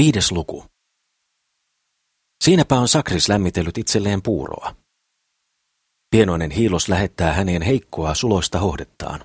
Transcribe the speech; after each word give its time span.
Viides 0.00 0.32
luku. 0.32 0.64
Siinäpä 2.44 2.78
on 2.78 2.88
Sakris 2.88 3.28
lämmitellyt 3.28 3.78
itselleen 3.78 4.22
puuroa. 4.22 4.76
Pienoinen 6.10 6.50
hiilos 6.50 6.88
lähettää 6.88 7.32
häneen 7.32 7.62
heikkoa 7.62 8.14
suloista 8.14 8.58
hohdettaan. 8.58 9.24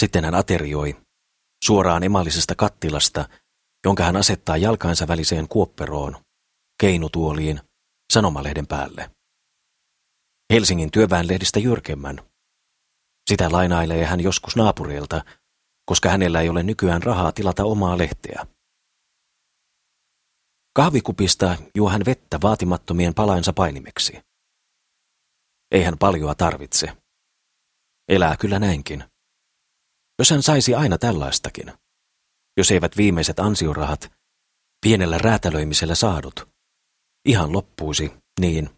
Sitten 0.00 0.24
hän 0.24 0.34
aterioi 0.34 0.96
suoraan 1.64 2.02
emallisesta 2.02 2.54
kattilasta, 2.54 3.28
jonka 3.86 4.04
hän 4.04 4.16
asettaa 4.16 4.56
jalkainsa 4.56 5.08
väliseen 5.08 5.48
kuopperoon, 5.48 6.16
keinutuoliin, 6.80 7.60
sanomalehden 8.12 8.66
päälle. 8.66 9.10
Helsingin 10.52 10.90
työväenlehdistä 10.90 11.60
jyrkemmän. 11.60 12.20
Sitä 13.30 13.52
lainailee 13.52 14.04
hän 14.04 14.20
joskus 14.20 14.56
naapureilta, 14.56 15.24
koska 15.86 16.08
hänellä 16.08 16.40
ei 16.40 16.48
ole 16.48 16.62
nykyään 16.62 17.02
rahaa 17.02 17.32
tilata 17.32 17.64
omaa 17.64 17.98
lehteä. 17.98 18.46
Kahvikupista 20.72 21.56
juo 21.74 21.90
hän 21.90 22.02
vettä 22.06 22.40
vaatimattomien 22.42 23.14
palainsa 23.14 23.52
painimeksi. 23.52 24.20
Ei 25.70 25.82
hän 25.82 25.98
paljoa 25.98 26.34
tarvitse. 26.34 26.96
Elää 28.08 28.36
kyllä 28.36 28.58
näinkin. 28.58 29.04
Jos 30.18 30.30
hän 30.30 30.42
saisi 30.42 30.74
aina 30.74 30.98
tällaistakin, 30.98 31.72
jos 32.56 32.70
eivät 32.70 32.96
viimeiset 32.96 33.40
ansiorahat, 33.40 34.12
pienellä 34.80 35.18
räätälöimisellä 35.18 35.94
saadut, 35.94 36.48
ihan 37.24 37.52
loppuisi, 37.52 38.12
niin. 38.40 38.70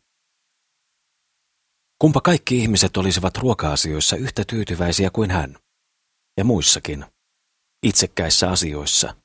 Kumpa 1.98 2.20
kaikki 2.20 2.58
ihmiset 2.58 2.96
olisivat 2.96 3.36
ruoka-asioissa 3.36 4.16
yhtä 4.16 4.44
tyytyväisiä 4.44 5.10
kuin 5.10 5.30
hän, 5.30 5.56
ja 6.38 6.44
muissakin, 6.44 7.04
itsekkäissä 7.86 8.50
asioissa– 8.50 9.14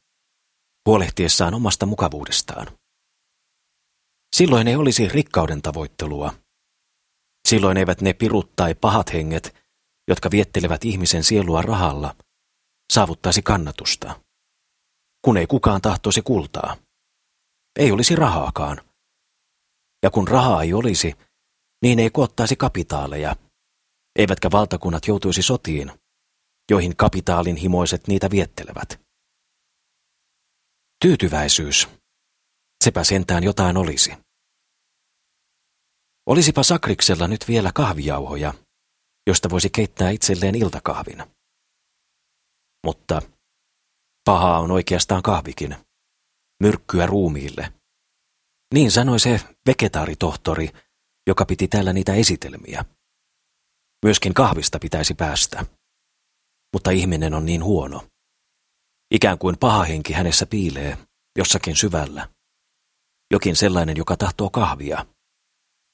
huolehtiessaan 0.88 1.54
omasta 1.54 1.86
mukavuudestaan. 1.86 2.68
Silloin 4.36 4.68
ei 4.68 4.76
olisi 4.76 5.10
rikkauden 5.10 5.62
tavoittelua. 5.62 6.34
Silloin 7.48 7.78
eivät 7.78 8.02
ne 8.02 8.14
pirut 8.14 8.56
tai 8.56 8.76
pahat 8.76 9.14
henget, 9.14 9.56
jotka 10.08 10.32
viettelevät 10.32 10.86
ihmisen 10.86 11.24
sielua 11.24 11.62
rahalla, 11.62 12.16
saavuttaisi 12.94 13.42
kannatusta. 13.42 14.22
Kun 15.26 15.38
ei 15.38 15.48
kukaan 15.48 15.82
tahtoisi 15.82 16.22
kultaa. 16.22 16.78
Ei 17.80 17.92
olisi 17.92 18.16
rahaakaan. 18.16 18.82
Ja 20.04 20.10
kun 20.10 20.28
rahaa 20.28 20.64
ei 20.64 20.74
olisi, 20.74 21.14
niin 21.82 22.00
ei 22.00 22.10
koottaisi 22.10 22.56
kapitaaleja, 22.56 23.36
eivätkä 24.20 24.52
valtakunnat 24.52 25.08
joutuisi 25.08 25.42
sotiin, 25.42 25.92
joihin 26.72 26.98
kapitaalin 26.98 27.56
himoiset 27.56 28.08
niitä 28.08 28.30
viettelevät. 28.32 29.07
Tyytyväisyys. 31.02 31.88
Sepä 32.84 33.04
sentään 33.04 33.44
jotain 33.44 33.78
olisi. 33.78 34.14
Olisipa 36.26 36.64
Sakriksella 36.64 37.28
nyt 37.28 37.48
vielä 37.48 37.72
kahvijauhoja, 37.76 38.54
josta 39.28 39.50
voisi 39.50 39.70
keittää 39.70 40.10
itselleen 40.10 40.56
iltakahvin. 40.56 41.24
Mutta 42.86 43.22
pahaa 44.26 44.60
on 44.60 44.72
oikeastaan 44.72 45.24
kahvikin. 45.24 45.76
Myrkkyä 46.64 47.06
ruumiille. 47.06 47.74
Niin 48.74 48.92
sanoi 48.92 49.20
se 49.20 49.42
vegetaaritohtori, 49.68 50.70
joka 51.28 51.46
piti 51.46 51.68
täällä 51.68 51.94
niitä 51.94 52.14
esitelmiä. 52.14 52.86
Myöskin 54.06 54.34
kahvista 54.34 54.80
pitäisi 54.80 55.14
päästä. 55.14 55.66
Mutta 56.74 56.92
ihminen 56.92 57.34
on 57.34 57.46
niin 57.46 57.64
huono. 57.64 58.08
Ikään 59.12 59.38
kuin 59.38 59.58
paha 59.60 59.84
henki 59.84 60.14
hänessä 60.14 60.46
piilee, 60.46 60.98
jossakin 61.38 61.76
syvällä. 61.76 62.30
Jokin 63.32 63.56
sellainen, 63.56 63.98
joka 63.98 64.18
tahtoo 64.18 64.50
kahvia, 64.50 65.06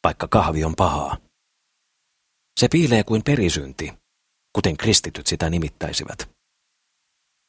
vaikka 0.03 0.27
kahvi 0.27 0.63
on 0.63 0.75
pahaa. 0.75 1.17
Se 2.59 2.67
piilee 2.67 3.03
kuin 3.03 3.23
perisynti, 3.23 3.93
kuten 4.55 4.77
kristityt 4.77 5.27
sitä 5.27 5.49
nimittäisivät. 5.49 6.29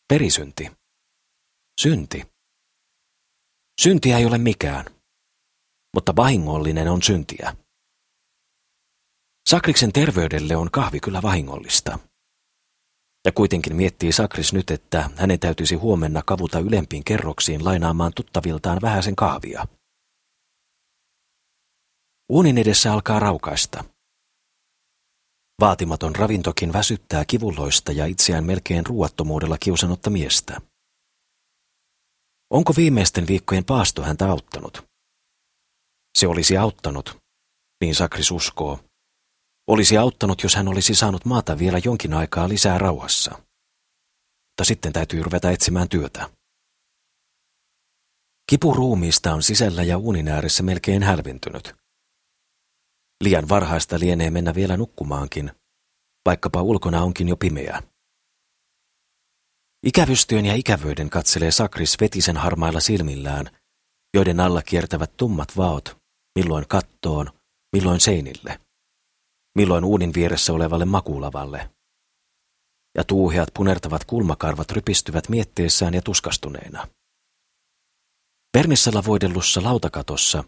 Perisynti. 0.08 0.70
Synti. 1.80 2.22
Syntiä 3.80 4.18
ei 4.18 4.26
ole 4.26 4.38
mikään, 4.38 4.84
mutta 5.94 6.16
vahingollinen 6.16 6.88
on 6.88 7.02
syntiä. 7.02 7.56
Sakriksen 9.48 9.92
terveydelle 9.92 10.56
on 10.56 10.70
kahvi 10.70 11.00
kyllä 11.00 11.22
vahingollista. 11.22 11.98
Ja 13.24 13.32
kuitenkin 13.32 13.76
miettii 13.76 14.12
Sakris 14.12 14.52
nyt, 14.52 14.70
että 14.70 15.10
hänen 15.16 15.40
täytyisi 15.40 15.74
huomenna 15.74 16.22
kavuta 16.26 16.58
ylempiin 16.58 17.04
kerroksiin 17.04 17.64
lainaamaan 17.64 18.12
tuttaviltaan 18.16 18.78
vähäisen 18.82 19.16
kahvia. 19.16 19.66
Uunin 22.28 22.58
edessä 22.58 22.92
alkaa 22.92 23.20
raukaista. 23.20 23.84
Vaatimaton 25.60 26.16
ravintokin 26.16 26.72
väsyttää 26.72 27.24
kivulloista 27.24 27.92
ja 27.92 28.06
itseään 28.06 28.44
melkein 28.44 28.86
ruuattomuudella 28.86 29.58
kiusannutta 29.58 30.10
miestä. 30.10 30.60
Onko 32.50 32.72
viimeisten 32.76 33.26
viikkojen 33.26 33.64
paasto 33.64 34.02
häntä 34.02 34.30
auttanut? 34.30 34.84
Se 36.18 36.26
olisi 36.26 36.56
auttanut, 36.56 37.16
niin 37.80 37.94
Sakris 37.94 38.30
uskoo, 38.30 38.80
olisi 39.66 39.98
auttanut, 39.98 40.42
jos 40.42 40.54
hän 40.56 40.68
olisi 40.68 40.94
saanut 40.94 41.24
maata 41.24 41.58
vielä 41.58 41.78
jonkin 41.84 42.14
aikaa 42.14 42.48
lisää 42.48 42.78
rauhassa. 42.78 43.30
Mutta 43.30 44.64
sitten 44.64 44.92
täytyy 44.92 45.22
ruveta 45.22 45.50
etsimään 45.50 45.88
työtä. 45.88 46.30
Kipu 48.50 48.74
ruumiista 48.74 49.34
on 49.34 49.42
sisällä 49.42 49.82
ja 49.82 49.98
uunin 49.98 50.28
ääressä 50.28 50.62
melkein 50.62 51.02
hälventynyt. 51.02 51.74
Liian 53.24 53.48
varhaista 53.48 53.98
lienee 53.98 54.30
mennä 54.30 54.54
vielä 54.54 54.76
nukkumaankin, 54.76 55.50
vaikkapa 56.26 56.62
ulkona 56.62 57.02
onkin 57.02 57.28
jo 57.28 57.36
pimeää. 57.36 57.82
Ikävystyön 59.86 60.46
ja 60.46 60.54
ikävyyden 60.54 61.10
katselee 61.10 61.50
Sakris 61.50 61.96
vetisen 62.00 62.36
harmailla 62.36 62.80
silmillään, 62.80 63.50
joiden 64.14 64.40
alla 64.40 64.62
kiertävät 64.62 65.16
tummat 65.16 65.56
vaot, 65.56 65.96
milloin 66.38 66.68
kattoon, 66.68 67.30
milloin 67.72 68.00
seinille 68.00 68.63
milloin 69.54 69.84
uunin 69.84 70.14
vieressä 70.14 70.52
olevalle 70.52 70.84
makulavalle. 70.84 71.70
Ja 72.96 73.04
tuuheat 73.04 73.48
punertavat 73.54 74.04
kulmakarvat 74.04 74.70
rypistyvät 74.70 75.28
mietteessään 75.28 75.94
ja 75.94 76.02
tuskastuneena. 76.02 76.88
Pernissalla 78.52 79.02
voidellussa 79.06 79.62
lautakatossa 79.62 80.44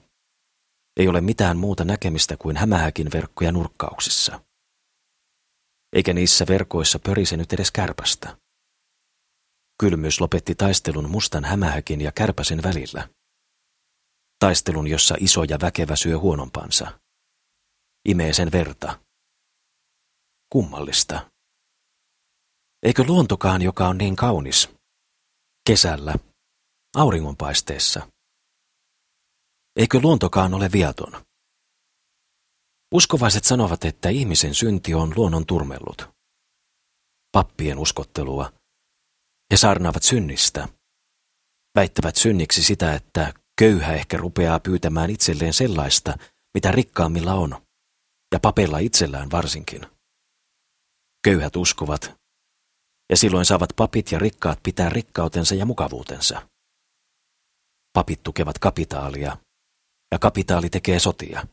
ei 0.97 1.09
ole 1.09 1.21
mitään 1.21 1.57
muuta 1.57 1.85
näkemistä 1.85 2.37
kuin 2.37 2.57
hämähäkin 2.57 3.13
verkkoja 3.13 3.53
nurkkauksissa. 3.53 4.41
Eikä 5.93 6.13
niissä 6.13 6.47
verkoissa 6.49 6.99
pörise 6.99 7.37
nyt 7.37 7.53
edes 7.53 7.71
kärpästä. 7.71 8.37
Kylmyys 9.81 10.21
lopetti 10.21 10.55
taistelun 10.55 11.11
mustan 11.11 11.45
hämähäkin 11.45 12.01
ja 12.01 12.13
kärpäsen 12.13 12.63
välillä. 12.63 13.09
Taistelun, 14.39 14.87
jossa 14.87 15.15
iso 15.21 15.45
ja 15.45 15.59
väkevä 15.61 15.97
syö 15.97 16.19
huonompansa 16.19 17.06
imee 18.09 18.33
sen 18.33 18.53
verta. 18.53 19.01
Kummallista. 20.53 21.31
Eikö 22.83 23.05
luontokaan, 23.07 23.63
joka 23.63 23.89
on 23.89 23.99
niin 23.99 24.17
kaunis, 24.17 24.69
kesällä, 25.67 26.15
auringonpaisteessa? 26.97 28.09
Eikö 29.77 30.01
luontokaan 30.03 30.55
ole 30.55 30.73
viaton? 30.73 31.27
Uskovaiset 32.95 33.45
sanovat, 33.45 33.85
että 33.85 34.09
ihmisen 34.09 34.55
synti 34.55 34.95
on 34.95 35.13
luonnon 35.17 35.47
turmellut. 35.47 36.09
Pappien 37.33 37.79
uskottelua. 37.79 38.53
He 39.53 39.57
saarnaavat 39.57 40.03
synnistä. 40.03 40.69
Väittävät 41.75 42.17
synniksi 42.17 42.63
sitä, 42.63 42.95
että 42.95 43.33
köyhä 43.59 43.95
ehkä 43.95 44.17
rupeaa 44.17 44.61
pyytämään 44.61 45.11
itselleen 45.11 45.53
sellaista, 45.53 46.19
mitä 46.55 46.73
rikkaammilla 46.73 47.35
on 47.35 47.66
ja 48.33 48.41
papella 48.41 48.79
itsellään 48.79 49.31
varsinkin. 49.31 49.87
Köyhät 51.25 51.57
uskovat, 51.57 52.15
ja 53.11 53.17
silloin 53.17 53.45
saavat 53.45 53.71
papit 53.77 54.13
ja 54.13 54.19
rikkaat 54.19 54.59
pitää 54.63 54.89
rikkautensa 54.89 55.55
ja 55.55 55.67
mukavuutensa. 55.67 56.49
Papit 57.93 58.23
tukevat 58.23 58.59
kapitaalia, 58.59 59.37
ja 60.13 60.19
kapitaali 60.19 60.71
tekee 60.71 60.99
sotia. 60.99 61.47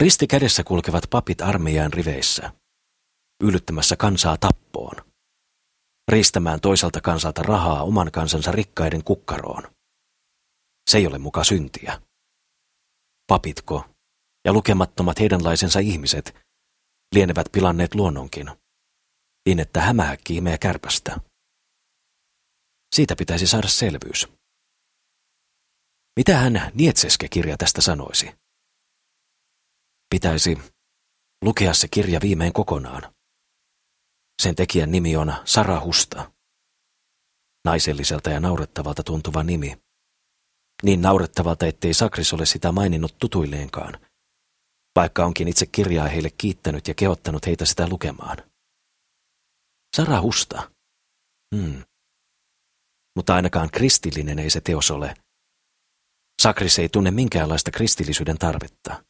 Risti 0.00 0.26
kädessä 0.26 0.64
kulkevat 0.64 1.04
papit 1.10 1.40
armeijan 1.40 1.92
riveissä, 1.92 2.52
yllyttämässä 3.42 3.96
kansaa 3.96 4.36
tappoon, 4.36 5.12
riistämään 6.08 6.60
toiselta 6.60 7.00
kansalta 7.00 7.42
rahaa 7.42 7.82
oman 7.82 8.12
kansansa 8.12 8.52
rikkaiden 8.52 9.04
kukkaroon. 9.04 9.62
Se 10.90 10.98
ei 10.98 11.06
ole 11.06 11.18
muka 11.18 11.44
syntiä. 11.44 12.02
Papitko 13.26 13.91
ja 14.44 14.52
lukemattomat 14.52 15.20
heidänlaisensa 15.20 15.78
ihmiset 15.78 16.34
lienevät 17.14 17.46
pilanneet 17.52 17.94
luonnonkin, 17.94 18.50
niin 19.46 19.60
että 19.60 19.80
hämähäkki 19.80 20.36
imee 20.36 20.58
kärpästä. 20.58 21.20
Siitä 22.94 23.16
pitäisi 23.16 23.46
saada 23.46 23.68
selvyys. 23.68 24.28
Mitä 26.16 26.36
hän 26.36 26.72
Nietseske-kirja 26.74 27.56
tästä 27.56 27.80
sanoisi? 27.80 28.34
Pitäisi 30.10 30.58
lukea 31.44 31.74
se 31.74 31.88
kirja 31.88 32.20
viimein 32.22 32.52
kokonaan. 32.52 33.14
Sen 34.42 34.56
tekijän 34.56 34.90
nimi 34.90 35.16
on 35.16 35.34
Sara 35.44 35.80
Husta. 35.80 36.32
Naiselliselta 37.64 38.30
ja 38.30 38.40
naurettavalta 38.40 39.02
tuntuva 39.02 39.42
nimi. 39.42 39.82
Niin 40.82 41.02
naurettavalta, 41.02 41.66
ettei 41.66 41.94
Sakris 41.94 42.32
ole 42.32 42.46
sitä 42.46 42.72
maininnut 42.72 43.18
tutuilleenkaan, 43.18 43.98
vaikka 44.96 45.24
onkin 45.24 45.48
itse 45.48 45.66
kirjaa 45.66 46.08
heille 46.08 46.30
kiittänyt 46.38 46.88
ja 46.88 46.94
kehottanut 46.94 47.46
heitä 47.46 47.64
sitä 47.64 47.88
lukemaan. 47.88 48.36
Sara 49.96 50.20
Husta. 50.20 50.70
Hmm. 51.56 51.82
Mutta 53.16 53.34
ainakaan 53.34 53.70
kristillinen 53.70 54.38
ei 54.38 54.50
se 54.50 54.60
teos 54.60 54.90
ole. 54.90 55.14
Sakris 56.42 56.78
ei 56.78 56.88
tunne 56.88 57.10
minkäänlaista 57.10 57.70
kristillisyyden 57.70 58.38
tarvetta. 58.38 59.04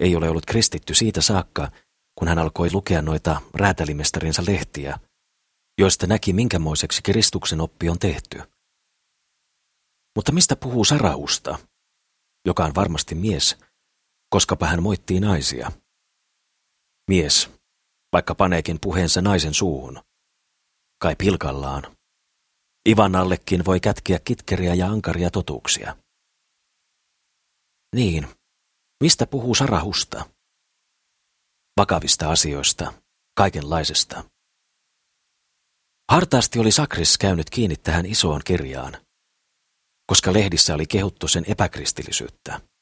Ei 0.00 0.16
ole 0.16 0.30
ollut 0.30 0.46
kristitty 0.46 0.94
siitä 0.94 1.20
saakka, 1.20 1.70
kun 2.18 2.28
hän 2.28 2.38
alkoi 2.38 2.72
lukea 2.72 3.02
noita 3.02 3.40
räätälimestarinsa 3.54 4.42
lehtiä, 4.46 4.98
joista 5.78 6.06
näki 6.06 6.32
minkämoiseksi 6.32 7.02
Kristuksen 7.02 7.60
oppi 7.60 7.88
on 7.88 7.98
tehty. 7.98 8.42
Mutta 10.16 10.32
mistä 10.32 10.56
puhuu 10.56 10.84
Sarahusta, 10.84 11.58
joka 12.46 12.64
on 12.64 12.74
varmasti 12.74 13.14
mies, 13.14 13.56
koskapa 14.34 14.66
hän 14.66 14.82
moittii 14.82 15.20
naisia? 15.20 15.72
Mies, 17.10 17.50
vaikka 18.12 18.34
paneekin 18.34 18.78
puheensa 18.80 19.22
naisen 19.22 19.54
suuhun. 19.54 20.02
Kai 21.02 21.16
pilkallaan. 21.16 21.96
Ivan 22.88 23.16
allekin 23.16 23.64
voi 23.64 23.80
kätkiä 23.80 24.18
kitkeriä 24.18 24.74
ja 24.74 24.86
ankaria 24.86 25.30
totuuksia. 25.30 25.96
Niin, 27.94 28.28
mistä 29.02 29.26
puhuu 29.26 29.54
Sarahusta? 29.54 30.30
Vakavista 31.76 32.30
asioista, 32.30 32.92
kaikenlaisesta. 33.36 34.24
Hartaasti 36.10 36.58
oli 36.58 36.72
Sakris 36.72 37.18
käynyt 37.18 37.50
kiinni 37.50 37.76
tähän 37.76 38.06
isoon 38.06 38.40
kirjaan, 38.44 38.96
koska 40.06 40.32
lehdissä 40.32 40.74
oli 40.74 40.86
kehuttu 40.86 41.28
sen 41.28 41.44
epäkristillisyyttä. 41.48 42.73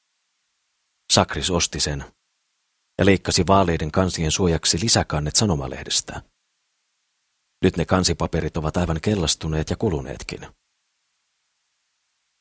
Sakris 1.13 1.51
osti 1.51 1.81
sen 1.81 2.05
ja 2.99 3.07
leikkasi 3.07 3.47
vaaleiden 3.47 3.93
kansien 3.93 4.31
suojaksi 4.31 4.81
lisäkannet 4.81 5.37
sanomalehdestä. 5.37 6.23
Nyt 7.65 7.77
ne 7.77 7.85
kansipaperit 7.85 8.57
ovat 8.57 8.77
aivan 8.77 9.01
kellastuneet 9.01 9.71
ja 9.71 9.77
kuluneetkin. 9.77 10.47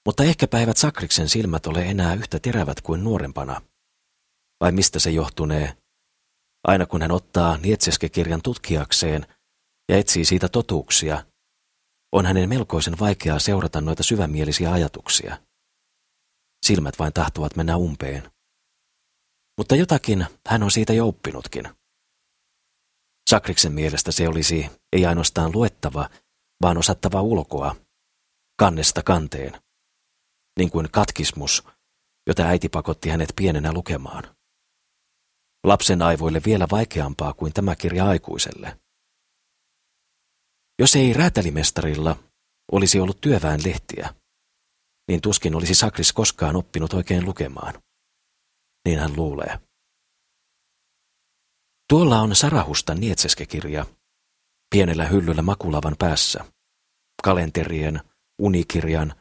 Mutta 0.06 0.24
ehkä 0.24 0.48
päivät 0.48 0.78
Sakriksen 0.78 1.30
silmät 1.30 1.68
ole 1.68 1.86
enää 1.86 2.14
yhtä 2.14 2.40
terävät 2.40 2.82
kuin 2.82 3.04
nuorempana. 3.04 3.62
Vai 4.62 4.72
mistä 4.72 5.00
se 5.00 5.12
johtunee? 5.12 5.78
Aina 6.64 6.86
kun 6.86 7.02
hän 7.02 7.12
ottaa 7.12 7.58
Nietseske-kirjan 7.58 8.42
tutkijakseen 8.42 9.26
ja 9.90 9.98
etsii 9.98 10.26
siitä 10.26 10.50
totuuksia, 10.50 11.26
on 12.12 12.26
hänen 12.26 12.50
melkoisen 12.50 13.00
vaikeaa 13.00 13.40
seurata 13.40 13.82
noita 13.82 14.04
syvämielisiä 14.04 14.72
ajatuksia. 14.72 15.38
Silmät 16.66 17.00
vain 17.00 17.14
tahtovat 17.14 17.56
mennä 17.56 17.78
umpeen. 17.78 18.32
Mutta 19.62 19.76
jotakin 19.76 20.26
hän 20.48 20.64
on 20.64 20.72
siitä 20.72 20.94
jo 20.94 21.08
oppinutkin. 21.08 21.64
Sakriksen 23.30 23.72
mielestä 23.72 24.12
se 24.12 24.28
olisi 24.28 24.70
ei 24.94 25.06
ainoastaan 25.06 25.52
luettava, 25.54 26.10
vaan 26.62 26.78
osattava 26.78 27.22
ulkoa, 27.22 27.76
kannesta 28.60 29.04
kanteen, 29.04 29.62
niin 30.60 30.72
kuin 30.72 30.92
katkismus, 30.92 31.64
jota 32.28 32.44
äiti 32.44 32.70
pakotti 32.70 33.10
hänet 33.10 33.34
pienenä 33.36 33.74
lukemaan. 33.74 34.36
Lapsen 35.64 36.02
aivoille 36.02 36.42
vielä 36.46 36.68
vaikeampaa 36.72 37.34
kuin 37.34 37.54
tämä 37.54 37.76
kirja 37.76 38.06
aikuiselle. 38.06 38.80
Jos 40.80 40.96
ei 40.96 41.14
räätälimestarilla 41.14 42.16
olisi 42.72 43.00
ollut 43.00 43.22
työväen 43.22 43.60
lehtiä, 43.66 44.14
niin 45.08 45.22
tuskin 45.22 45.56
olisi 45.56 45.76
Sakris 45.76 46.14
koskaan 46.14 46.56
oppinut 46.56 46.94
oikein 46.94 47.26
lukemaan. 47.26 47.74
Niin 48.86 49.00
hän 49.00 49.16
luulee. 49.16 49.60
Tuolla 51.90 52.22
on 52.22 52.36
Sarahusta 52.36 52.96
Nietseske-kirja, 52.96 53.86
pienellä 54.76 55.06
hyllyllä 55.06 55.42
makulavan 55.42 55.96
päässä, 56.00 56.46
kalenterien, 57.24 58.02
unikirjan 58.42 59.16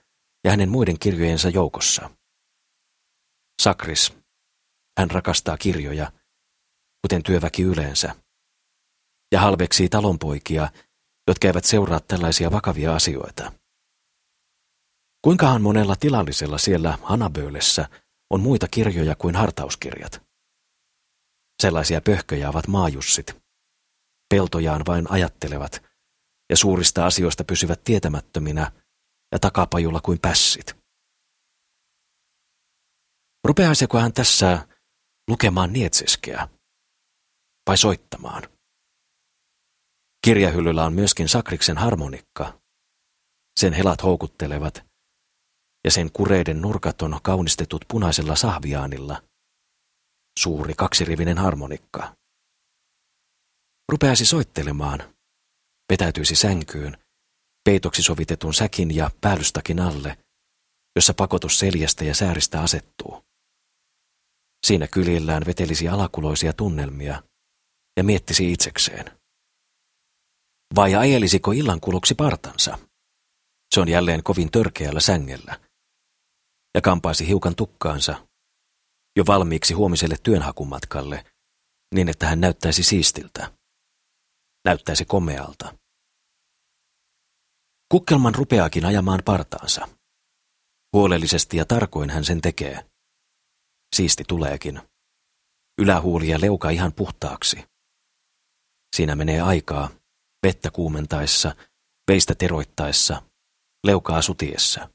ja 0.45 0.51
hänen 0.51 0.69
muiden 0.69 0.99
kirjojensa 0.99 1.49
joukossa. 1.49 2.11
Sakris, 3.63 4.13
hän 4.99 5.11
rakastaa 5.11 5.57
kirjoja, 5.57 6.13
kuten 7.03 7.23
työväki 7.23 7.63
yleensä, 7.63 8.15
ja 9.33 9.41
halveksii 9.41 9.89
talonpoikia, 9.89 10.69
jotka 11.29 11.47
eivät 11.47 11.65
seuraa 11.65 12.01
tällaisia 12.01 12.51
vakavia 12.51 12.95
asioita. 12.95 13.53
Kuinkahan 15.25 15.63
monella 15.63 15.97
tilallisella 15.97 16.59
siellä 16.59 16.99
Hanaböölessä 17.03 17.89
on 18.31 18.41
muita 18.41 18.69
kirjoja 18.69 19.15
kuin 19.17 19.37
hartauskirjat? 19.37 20.23
Sellaisia 21.63 22.01
pöhköjä 22.01 22.49
ovat 22.49 22.67
maajussit. 22.67 23.37
Peltojaan 24.35 24.83
vain 24.87 25.11
ajattelevat 25.11 25.83
ja 26.51 26.57
suurista 26.57 27.07
asioista 27.07 27.45
pysyvät 27.45 27.85
tietämättöminä 27.85 28.73
ja 29.33 29.39
takapajulla 29.39 30.01
kuin 30.01 30.19
pässit. 30.19 30.77
Rupeaisiko 33.45 33.99
hän 33.99 34.13
tässä 34.13 34.69
lukemaan 35.29 35.73
nietseskeä 35.73 36.49
vai 37.67 37.79
soittamaan? 37.79 38.43
Kirjahyllyllä 40.25 40.85
on 40.85 40.93
myöskin 40.93 41.29
Sakriksen 41.29 41.79
harmonikka. 41.79 42.61
Sen 43.61 43.73
helat 43.73 44.03
houkuttelevat 44.03 44.90
ja 45.85 45.91
sen 45.91 46.13
kureiden 46.13 46.61
nurkat 46.61 47.03
on 47.03 47.21
kaunistetut 47.23 47.85
punaisella 47.89 48.37
sahviaanilla– 48.37 49.23
suuri 50.39 50.75
kaksirivinen 50.75 51.39
harmonikka. 51.39 52.15
Rupeaisi 53.93 54.27
soittelemaan, 54.27 55.15
vetäytyisi 55.93 56.35
sänkyyn, 56.37 56.99
peitoksi 57.65 58.03
sovitetun 58.03 58.55
säkin 58.55 58.95
ja 58.95 59.11
päällystakin 59.21 59.81
alle, 59.81 60.19
jossa 60.97 61.15
pakotus 61.15 61.59
seljästä 61.59 62.05
ja 62.05 62.15
sääristä 62.15 62.61
asettuu. 62.61 63.23
Siinä 64.67 64.87
kylillään 64.87 65.43
vetelisi 65.47 65.89
alakuloisia 65.89 66.53
tunnelmia 66.53 67.23
ja 67.97 68.05
miettisi 68.05 68.53
itsekseen. 68.53 69.21
Vai 70.75 70.95
ajelisiko 70.95 71.53
illankuluksi 71.53 72.15
partansa? 72.15 72.79
Se 73.75 73.81
on 73.81 73.89
jälleen 73.89 74.23
kovin 74.23 74.51
törkeällä 74.51 75.01
sängellä. 75.01 75.61
Ja 76.75 76.81
kampaisi 76.81 77.27
hiukan 77.27 77.57
tukkaansa 77.57 78.27
jo 79.17 79.25
valmiiksi 79.27 79.75
huomiselle 79.75 80.17
työnhakumatkalle, 80.23 81.25
niin 81.95 82.09
että 82.09 82.27
hän 82.27 82.41
näyttäisi 82.41 82.83
siistiltä. 82.83 83.53
Näyttäisi 84.65 85.05
komealta. 85.05 85.75
Kukkelman 87.89 88.35
rupeakin 88.35 88.85
ajamaan 88.85 89.21
partaansa. 89.25 89.89
Huolellisesti 90.93 91.57
ja 91.57 91.65
tarkoin 91.65 92.11
hän 92.11 92.25
sen 92.25 92.41
tekee. 92.41 92.87
Siisti 93.97 94.25
tuleekin. 94.29 94.81
Ylähuuli 95.81 96.29
ja 96.29 96.41
leuka 96.41 96.71
ihan 96.71 96.93
puhtaaksi. 96.93 97.65
Siinä 98.97 99.17
menee 99.17 99.41
aikaa, 99.41 99.91
vettä 100.47 100.71
kuumentaessa, 100.71 101.57
veistä 102.11 102.35
teroittaessa, 102.35 103.23
leukaa 103.87 104.23
sutiessa. 104.23 104.89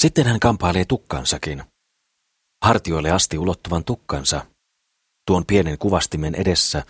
Sitten 0.00 0.26
hän 0.26 0.40
kampailee 0.40 0.84
tukkansakin– 0.84 1.64
hartioille 2.64 3.10
asti 3.10 3.38
ulottuvan 3.38 3.84
tukkansa, 3.84 4.46
tuon 5.26 5.46
pienen 5.46 5.78
kuvastimen 5.78 6.34
edessä, 6.34 6.84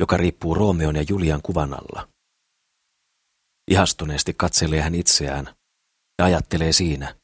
joka 0.00 0.16
riippuu 0.16 0.54
Roomeon 0.54 0.96
ja 0.96 1.04
Julian 1.08 1.42
kuvan 1.42 1.74
alla. 1.74 2.08
Ihastuneesti 3.70 4.34
katselee 4.34 4.80
hän 4.80 4.94
itseään 4.94 5.54
ja 6.18 6.24
ajattelee 6.24 6.72
siinä. 6.72 7.16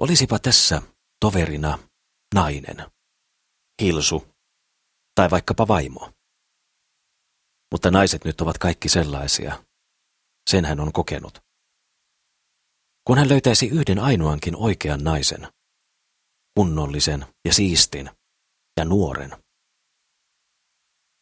Olisipa 0.00 0.38
tässä 0.38 0.82
toverina 1.20 1.78
nainen, 2.34 2.76
hilsu 3.82 4.28
tai 5.14 5.30
vaikkapa 5.30 5.68
vaimo. 5.68 6.12
Mutta 7.72 7.90
naiset 7.90 8.24
nyt 8.24 8.40
ovat 8.40 8.58
kaikki 8.58 8.88
sellaisia. 8.88 9.64
Sen 10.50 10.64
hän 10.64 10.80
on 10.80 10.92
kokenut. 10.92 11.49
Kun 13.10 13.18
hän 13.18 13.28
löytäisi 13.28 13.68
yhden 13.68 13.98
ainoankin 13.98 14.56
oikean 14.56 15.04
naisen, 15.04 15.48
kunnollisen 16.54 17.26
ja 17.44 17.54
siistin 17.54 18.10
ja 18.76 18.84
nuoren. 18.84 19.30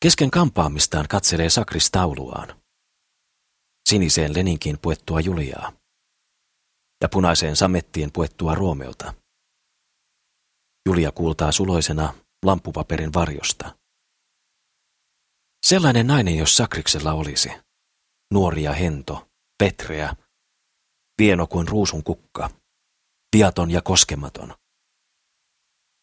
Kesken 0.03 0.31
kampaamistaan 0.31 1.09
katselee 1.09 1.51
Sakris 1.51 1.91
tauluaan. 1.91 2.63
siniseen 3.89 4.35
leninkiin 4.35 4.79
puettua 4.83 5.21
Juliaa 5.21 5.73
ja 7.03 7.09
punaiseen 7.09 7.57
samettiin 7.57 8.13
puettua 8.13 8.55
Roomeota. 8.55 9.15
Julia 10.89 11.13
kuultaa 11.13 11.53
suloisena 11.53 12.15
lampupaperin 12.45 13.13
varjosta. 13.15 13.79
Sellainen 15.67 16.07
nainen, 16.07 16.37
jos 16.37 16.57
Sakriksella 16.57 17.13
olisi. 17.13 17.51
Nuori 18.35 18.63
ja 18.63 18.73
hento, 18.73 19.29
petreä, 19.59 20.17
vieno 21.19 21.47
kuin 21.47 21.69
ruusun 21.69 22.05
kukka, 22.05 22.51
viaton 23.37 23.71
ja 23.71 23.83
koskematon. 23.83 24.55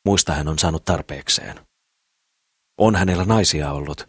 Muista 0.06 0.34
hän 0.34 0.48
on 0.48 0.60
saanut 0.60 0.86
tarpeekseen. 0.86 1.68
On 2.80 2.96
hänellä 2.96 3.26
naisia 3.26 3.72
ollut. 3.72 4.08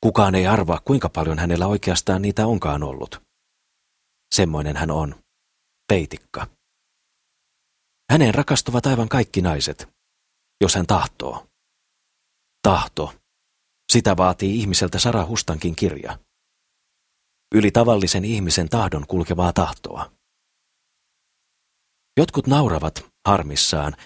Kukaan 0.00 0.34
ei 0.34 0.46
arvaa, 0.46 0.80
kuinka 0.84 1.08
paljon 1.08 1.38
hänellä 1.38 1.66
oikeastaan 1.66 2.22
niitä 2.22 2.46
onkaan 2.46 2.82
ollut. 2.82 3.22
Semmoinen 4.34 4.76
hän 4.76 4.90
on. 4.90 5.14
Peitikka. 5.88 6.46
Häneen 8.12 8.34
rakastuvat 8.34 8.86
aivan 8.86 9.08
kaikki 9.08 9.42
naiset, 9.42 9.88
jos 10.60 10.74
hän 10.74 10.86
tahtoo. 10.86 11.46
Tahto. 12.62 13.14
Sitä 13.92 14.16
vaatii 14.16 14.58
ihmiseltä 14.58 14.98
Sara 14.98 15.26
Hustankin 15.26 15.76
kirja. 15.76 16.18
Yli 17.54 17.70
tavallisen 17.70 18.24
ihmisen 18.24 18.68
tahdon 18.68 19.06
kulkevaa 19.06 19.52
tahtoa. 19.52 20.12
Jotkut 22.16 22.46
nauravat 22.46 23.06
harmissaan, 23.28 23.96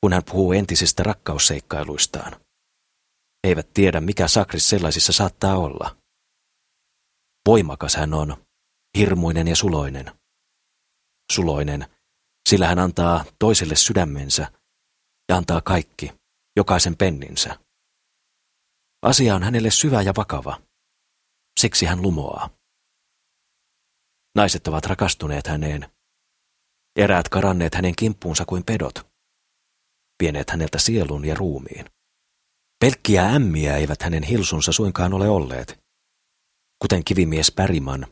kun 0.00 0.12
hän 0.12 0.24
puhuu 0.24 0.52
entisistä 0.52 1.02
rakkausseikkailuistaan. 1.02 2.32
He 2.32 3.48
eivät 3.48 3.74
tiedä, 3.74 4.00
mikä 4.00 4.28
sakris 4.28 4.68
sellaisissa 4.68 5.12
saattaa 5.12 5.56
olla. 5.56 5.96
Voimakas 7.46 7.96
hän 7.96 8.14
on, 8.14 8.46
hirmuinen 8.98 9.48
ja 9.48 9.56
suloinen. 9.56 10.12
Suloinen, 11.32 11.86
sillä 12.48 12.66
hän 12.66 12.78
antaa 12.78 13.24
toiselle 13.38 13.76
sydämensä 13.76 14.52
ja 15.28 15.36
antaa 15.36 15.60
kaikki, 15.60 16.12
jokaisen 16.56 16.96
penninsä. 16.96 17.58
Asia 19.02 19.34
on 19.34 19.42
hänelle 19.42 19.70
syvä 19.70 20.02
ja 20.02 20.12
vakava. 20.16 20.62
Siksi 21.60 21.86
hän 21.86 22.02
lumoaa. 22.02 22.50
Naiset 24.34 24.68
ovat 24.68 24.86
rakastuneet 24.86 25.46
häneen. 25.46 25.90
Eräät 26.96 27.28
karanneet 27.28 27.74
hänen 27.74 27.96
kimppuunsa 27.96 28.44
kuin 28.44 28.64
pedot. 28.64 29.06
Vieneet 30.22 30.50
häneltä 30.50 30.78
sielun 30.78 31.24
ja 31.24 31.34
ruumiin. 31.34 31.86
Pelkkiä 32.80 33.26
ämmiä 33.26 33.76
eivät 33.76 34.02
hänen 34.02 34.22
hilsunsa 34.22 34.72
suinkaan 34.72 35.14
ole 35.14 35.28
olleet. 35.28 35.80
Kuten 36.78 37.04
kivimies 37.04 37.50
Päriman, 37.50 38.06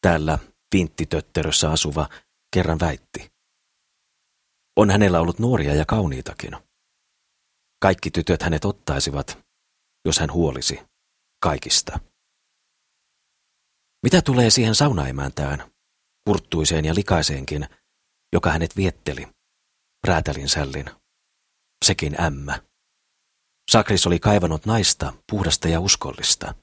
täällä 0.00 0.38
vinttitötterössä 0.74 1.70
asuva, 1.70 2.08
kerran 2.54 2.80
väitti. 2.80 3.32
On 4.76 4.90
hänellä 4.90 5.20
ollut 5.20 5.38
nuoria 5.38 5.74
ja 5.74 5.86
kauniitakin. 5.86 6.56
Kaikki 7.82 8.10
tytöt 8.10 8.42
hänet 8.42 8.64
ottaisivat, 8.64 9.38
jos 10.04 10.18
hän 10.18 10.32
huolisi 10.32 10.80
kaikista. 11.42 12.00
Mitä 14.02 14.22
tulee 14.22 14.50
siihen 14.50 14.74
saunaemäntään, 14.74 15.72
kurttuiseen 16.28 16.84
ja 16.84 16.94
likaiseenkin, 16.94 17.68
joka 18.36 18.50
hänet 18.52 18.76
vietteli, 18.76 19.28
räätälin 20.06 20.48
sällin, 20.48 20.90
sekin 21.84 22.20
ämmä. 22.20 22.62
Sakris 23.70 24.06
oli 24.06 24.18
kaivannut 24.18 24.66
naista, 24.66 25.12
puhdasta 25.30 25.68
ja 25.68 25.80
uskollista. 25.80 26.54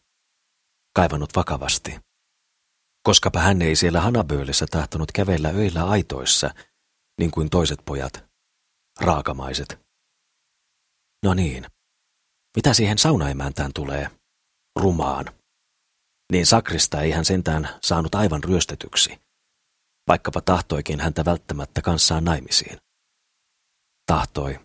Kaivannut 0.96 1.36
vakavasti. 1.36 2.00
Koskapa 3.04 3.40
hän 3.40 3.62
ei 3.62 3.76
siellä 3.76 4.02
Hanaböölissä 4.02 4.66
tahtonut 4.72 5.12
kävellä 5.12 5.50
öillä 5.50 5.86
aitoissa, 5.86 6.54
niin 7.20 7.32
kuin 7.32 7.50
toiset 7.50 7.80
pojat, 7.86 8.24
raakamaiset. 9.00 9.80
No 11.26 11.34
niin, 11.34 11.66
mitä 12.56 12.74
siihen 12.74 12.98
saunaemäntään 12.98 13.72
tulee? 13.74 14.10
Rumaan. 14.80 15.26
Niin 16.32 16.46
sakrista 16.46 17.02
ei 17.02 17.12
hän 17.12 17.26
sentään 17.26 17.70
saanut 17.82 18.16
aivan 18.16 18.44
ryöstetyksi, 18.44 19.20
vaikkapa 20.08 20.42
tahtoikin 20.42 21.00
häntä 21.00 21.26
välttämättä 21.26 21.82
kanssaan 21.82 22.24
naimisiin. 22.24 22.78
Tahtoi, 24.06 24.60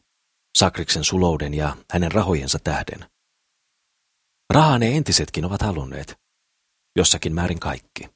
Sakriksen 0.58 1.04
sulouden 1.04 1.54
ja 1.54 1.76
hänen 1.92 2.12
rahojensa 2.12 2.58
tähden. 2.58 3.10
Rahaa 4.54 4.78
ne 4.78 4.96
entisetkin 4.96 5.44
ovat 5.44 5.62
halunneet, 5.62 6.20
jossakin 6.96 7.34
määrin 7.34 7.60
kaikki. 7.60 8.08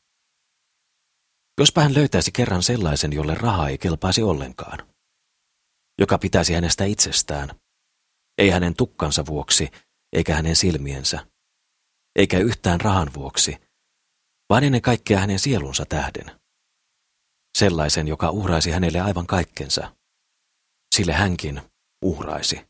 Jospa 1.60 1.80
hän 1.80 1.94
löytäisi 1.94 2.32
kerran 2.32 2.62
sellaisen, 2.62 3.12
jolle 3.12 3.34
raha 3.34 3.68
ei 3.68 3.78
kelpaisi 3.78 4.22
ollenkaan, 4.22 4.92
joka 5.98 6.18
pitäisi 6.18 6.54
hänestä 6.54 6.84
itsestään, 6.84 7.50
ei 8.38 8.50
hänen 8.50 8.74
tukkansa 8.74 9.26
vuoksi, 9.26 9.68
eikä 10.12 10.34
hänen 10.34 10.56
silmiensä, 10.56 11.26
eikä 12.16 12.38
yhtään 12.38 12.80
rahan 12.80 13.10
vuoksi, 13.14 13.56
vaan 14.48 14.64
ennen 14.64 14.82
kaikkea 14.82 15.18
hänen 15.18 15.38
sielunsa 15.38 15.84
tähden. 15.86 16.41
Sellaisen, 17.58 18.08
joka 18.08 18.30
uhraisi 18.30 18.70
hänelle 18.70 19.00
aivan 19.00 19.26
kaikkensa. 19.26 19.96
Sille 20.94 21.12
hänkin 21.12 21.62
uhraisi. 22.04 22.60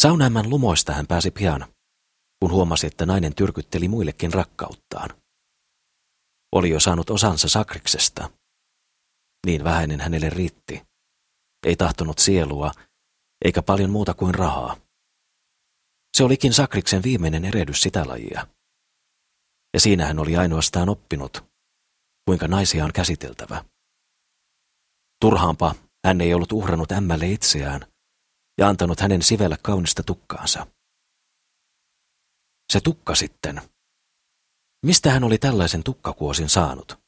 Saunaimman 0.00 0.50
lumoista 0.50 0.92
hän 0.92 1.06
pääsi 1.06 1.30
pian, 1.30 1.74
kun 2.40 2.50
huomasi, 2.50 2.86
että 2.86 3.06
nainen 3.06 3.34
tyrkytteli 3.34 3.88
muillekin 3.88 4.32
rakkauttaan. 4.32 5.22
Oli 6.52 6.70
jo 6.70 6.80
saanut 6.80 7.10
osansa 7.10 7.48
sakriksesta. 7.48 8.30
Niin 9.46 9.64
vähäinen 9.64 10.00
hänelle 10.00 10.30
riitti. 10.30 10.82
Ei 11.66 11.76
tahtonut 11.76 12.18
sielua, 12.18 12.72
eikä 13.44 13.62
paljon 13.62 13.90
muuta 13.90 14.14
kuin 14.14 14.34
rahaa. 14.34 14.76
Se 16.16 16.24
olikin 16.24 16.52
Sakriksen 16.52 17.02
viimeinen 17.02 17.44
erehdys 17.44 17.80
sitä 17.80 18.08
lajia. 18.08 18.46
Ja 19.74 19.80
siinä 19.80 20.06
hän 20.06 20.18
oli 20.18 20.36
ainoastaan 20.36 20.88
oppinut, 20.88 21.47
kuinka 22.28 22.48
naisia 22.48 22.84
on 22.84 22.92
käsiteltävä. 22.92 23.64
Turhaanpa 25.20 25.74
hän 26.04 26.20
ei 26.20 26.34
ollut 26.34 26.52
uhrannut 26.52 26.92
ämmälle 26.92 27.26
itseään 27.26 27.80
ja 28.58 28.68
antanut 28.68 29.00
hänen 29.00 29.22
sivellä 29.22 29.56
kaunista 29.62 30.02
tukkaansa. 30.02 30.66
Se 32.72 32.80
tukka 32.80 33.14
sitten. 33.14 33.60
Mistä 34.86 35.10
hän 35.10 35.24
oli 35.24 35.38
tällaisen 35.38 35.84
tukkakuosin 35.84 36.48
saanut? 36.48 36.98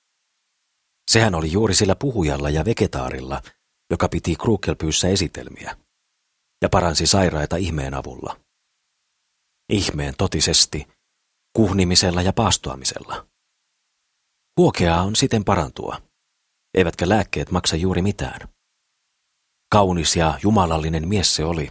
Sehän 1.11 1.35
oli 1.35 1.53
juuri 1.53 1.75
sillä 1.75 1.97
puhujalla 1.97 2.51
ja 2.51 2.65
vegetaarilla, 2.65 3.43
joka 3.91 4.09
piti 4.09 4.37
Krukelpyyssä 4.37 5.09
esitelmiä 5.09 5.77
ja 6.63 6.69
paransi 6.69 7.07
sairaita 7.07 7.57
ihmeen 7.57 7.95
avulla. 7.95 8.41
Ihmeen 9.73 10.15
totisesti, 10.19 10.89
kuhnimisella 11.57 12.23
ja 12.23 12.33
paastoamisella. 12.33 13.30
Huokeaa 14.61 15.03
on 15.03 15.17
siten 15.17 15.45
parantua, 15.45 16.03
eivätkä 16.75 17.09
lääkkeet 17.09 17.51
maksa 17.51 17.77
juuri 17.77 18.03
mitään. 18.03 18.41
Kaunis 19.73 20.17
ja 20.17 20.39
jumalallinen 20.43 21.09
mies 21.09 21.37
se 21.37 21.45
oli. 21.45 21.71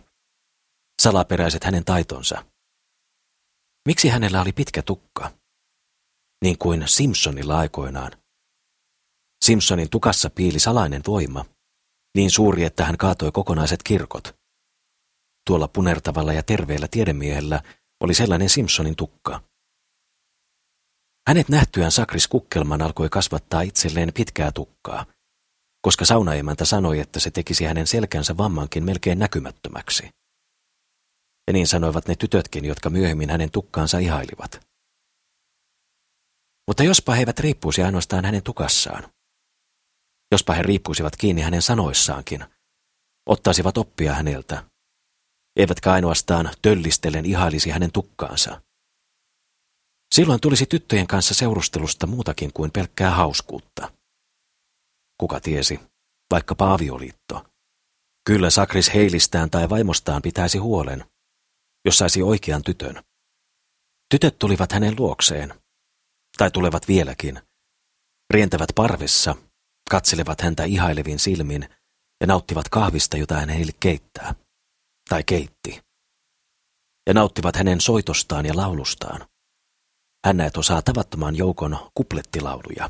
Salaperäiset 1.01 1.63
hänen 1.63 1.86
taitonsa. 1.86 2.46
Miksi 3.88 4.10
hänellä 4.10 4.41
oli 4.41 4.51
pitkä 4.51 4.81
tukka? 4.81 5.31
Niin 6.43 6.58
kuin 6.58 6.84
Simpsonilla 6.88 7.60
aikoinaan. 7.60 8.12
Simpsonin 9.46 9.89
tukassa 9.89 10.29
piili 10.29 10.60
salainen 10.60 11.01
voima, 11.08 11.46
niin 12.15 12.31
suuri, 12.31 12.63
että 12.63 12.86
hän 12.86 12.98
kaatoi 12.98 13.31
kokonaiset 13.31 13.84
kirkot. 13.84 14.36
Tuolla 15.48 15.67
punertavalla 15.67 16.34
ja 16.34 16.43
terveellä 16.43 16.88
tiedemiehellä 16.88 17.63
oli 18.03 18.13
sellainen 18.13 18.50
Simpsonin 18.50 18.96
tukka. 18.96 19.41
Hänet 21.27 21.49
nähtyään 21.49 21.91
Sakris 21.91 22.27
Kukkelman 22.27 22.81
alkoi 22.81 23.09
kasvattaa 23.09 23.61
itselleen 23.61 24.13
pitkää 24.13 24.51
tukkaa– 24.51 25.05
koska 25.81 26.05
saunaemäntä 26.05 26.65
sanoi, 26.65 26.99
että 26.99 27.19
se 27.19 27.31
tekisi 27.31 27.65
hänen 27.65 27.88
selkänsä 27.88 28.38
vammankin 28.38 28.83
melkein 28.83 29.19
näkymättömäksi. 29.19 30.09
Ja 31.47 31.53
niin 31.53 31.67
sanoivat 31.67 32.07
ne 32.07 32.15
tytötkin, 32.15 32.65
jotka 32.65 32.89
myöhemmin 32.89 33.29
hänen 33.29 33.51
tukkaansa 33.51 33.97
ihailivat. 33.97 34.67
Mutta 36.67 36.83
jospa 36.83 37.13
he 37.13 37.19
eivät 37.19 37.39
riippuisi 37.39 37.83
ainoastaan 37.83 38.25
hänen 38.25 38.43
tukassaan. 38.43 39.11
Jospa 40.31 40.53
he 40.53 40.63
riippuisivat 40.63 41.15
kiinni 41.15 41.41
hänen 41.41 41.61
sanoissaankin, 41.61 42.45
ottaisivat 43.25 43.77
oppia 43.77 44.13
häneltä, 44.13 44.63
eivätkä 45.55 45.91
ainoastaan 45.91 46.49
töllistellen 46.61 47.25
ihailisi 47.25 47.69
hänen 47.69 47.91
tukkaansa. 47.91 48.61
Silloin 50.15 50.41
tulisi 50.41 50.65
tyttöjen 50.65 51.07
kanssa 51.07 51.33
seurustelusta 51.33 52.07
muutakin 52.07 52.53
kuin 52.53 52.71
pelkkää 52.71 53.11
hauskuutta. 53.11 53.91
Kuka 55.17 55.39
tiesi, 55.39 55.79
vaikka 56.31 56.55
paavioliitto. 56.55 57.45
Kyllä 58.25 58.49
Sakris 58.49 58.93
heilistään 58.93 59.49
tai 59.49 59.69
vaimostaan 59.69 60.21
pitäisi 60.21 60.57
huolen, 60.57 61.05
jos 61.85 61.97
saisi 61.97 62.21
oikean 62.21 62.63
tytön. 62.63 63.03
Tytöt 64.11 64.39
tulivat 64.39 64.71
hänen 64.71 64.95
luokseen. 64.99 65.53
Tai 66.37 66.51
tulevat 66.51 66.87
vieläkin. 66.87 67.41
Rientävät 68.33 68.69
parvessa, 68.75 69.35
katselevat 69.89 70.41
häntä 70.41 70.63
ihailevin 70.63 71.19
silmin 71.19 71.69
ja 72.21 72.27
nauttivat 72.27 72.69
kahvista, 72.69 73.17
jota 73.17 73.35
hän 73.35 73.49
heille 73.49 73.71
keittää. 73.79 74.35
Tai 75.09 75.23
keitti. 75.23 75.81
Ja 77.07 77.13
nauttivat 77.13 77.55
hänen 77.55 77.81
soitostaan 77.81 78.45
ja 78.45 78.55
laulustaan. 78.55 79.27
Hän 80.25 80.38
näet 80.38 80.57
osaa 80.57 80.81
tavattoman 80.81 81.35
joukon 81.35 81.77
kuplettilauluja. 81.93 82.89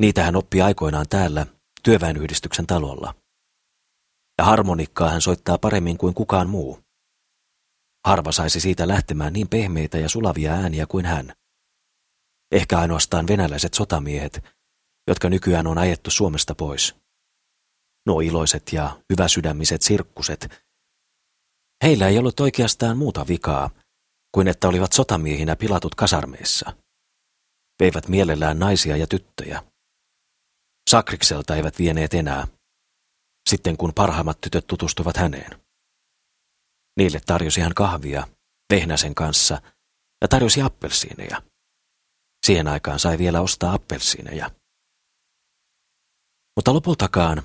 Niitä 0.00 0.24
hän 0.24 0.36
oppi 0.36 0.62
aikoinaan 0.62 1.06
täällä 1.08 1.46
työväenyhdistyksen 1.82 2.66
talolla. 2.66 3.14
Ja 4.38 4.44
harmonikkaa 4.44 5.10
hän 5.10 5.20
soittaa 5.20 5.58
paremmin 5.58 5.98
kuin 5.98 6.14
kukaan 6.14 6.48
muu. 6.50 6.80
Harva 8.06 8.32
saisi 8.32 8.60
siitä 8.60 8.88
lähtemään 8.88 9.32
niin 9.32 9.48
pehmeitä 9.48 9.98
ja 9.98 10.08
sulavia 10.08 10.52
ääniä 10.52 10.86
kuin 10.86 11.06
hän. 11.06 11.32
Ehkä 12.52 12.78
ainoastaan 12.78 13.26
venäläiset 13.26 13.74
sotamiehet, 13.74 14.44
jotka 15.06 15.28
nykyään 15.28 15.66
on 15.66 15.78
ajettu 15.78 16.10
Suomesta 16.10 16.54
pois. 16.54 16.94
Nuo 18.06 18.20
iloiset 18.20 18.72
ja 18.72 19.00
hyväsydämiset 19.10 19.82
sirkkuset. 19.82 20.64
Heillä 21.84 22.08
ei 22.08 22.18
ollut 22.18 22.40
oikeastaan 22.40 22.98
muuta 22.98 23.26
vikaa, 23.28 23.70
kuin 24.38 24.48
että 24.48 24.68
olivat 24.68 24.92
sotamiehinä 24.92 25.56
pilatut 25.56 25.94
kasarmeissa. 25.94 26.74
Veivät 27.80 28.08
mielellään 28.08 28.58
naisia 28.58 28.96
ja 28.96 29.06
tyttöjä. 29.06 29.62
Sakrikselta 30.90 31.56
eivät 31.56 31.78
vieneet 31.78 32.14
enää, 32.14 32.46
sitten 33.50 33.76
kun 33.76 33.92
parhaimmat 33.94 34.40
tytöt 34.40 34.66
tutustuvat 34.66 35.16
häneen. 35.16 35.60
Niille 36.96 37.20
tarjosi 37.26 37.60
hän 37.60 37.74
kahvia 37.74 38.28
vehnäsen 38.72 39.14
kanssa 39.14 39.62
ja 40.22 40.28
tarjosi 40.28 40.62
appelsiineja. 40.62 41.42
Siihen 42.46 42.68
aikaan 42.68 42.98
sai 42.98 43.18
vielä 43.18 43.40
ostaa 43.40 43.72
appelsiineja. 43.72 44.50
Mutta 46.56 46.74
lopultakaan 46.74 47.42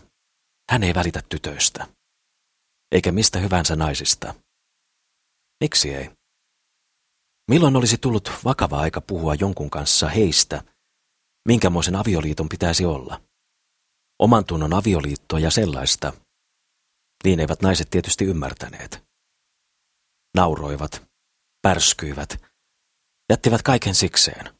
hän 0.72 0.84
ei 0.84 0.96
välitä 0.96 1.22
tytöistä, 1.30 1.88
eikä 2.92 3.12
mistä 3.12 3.40
hyvänsä 3.40 3.76
naisista. 3.76 4.36
Miksi 5.64 5.94
ei? 5.94 6.23
Milloin 7.52 7.76
olisi 7.76 7.98
tullut 7.98 8.32
vakava 8.44 8.80
aika 8.80 9.02
puhua 9.02 9.36
jonkun 9.36 9.70
kanssa 9.70 10.10
heistä, 10.10 10.64
minkämoisen 11.48 11.96
avioliiton 11.96 12.50
pitäisi 12.50 12.86
olla? 12.86 13.22
Oman 14.20 14.46
tunnon 14.46 14.74
avioliittoa 14.74 15.40
ja 15.40 15.52
sellaista, 15.52 16.14
niin 17.24 17.40
eivät 17.40 17.62
naiset 17.62 17.90
tietysti 17.90 18.26
ymmärtäneet. 18.26 19.04
Nauroivat, 20.36 21.04
pärskyivät, 21.62 22.42
jättivät 23.30 23.62
kaiken 23.62 23.96
sikseen. 23.96 24.60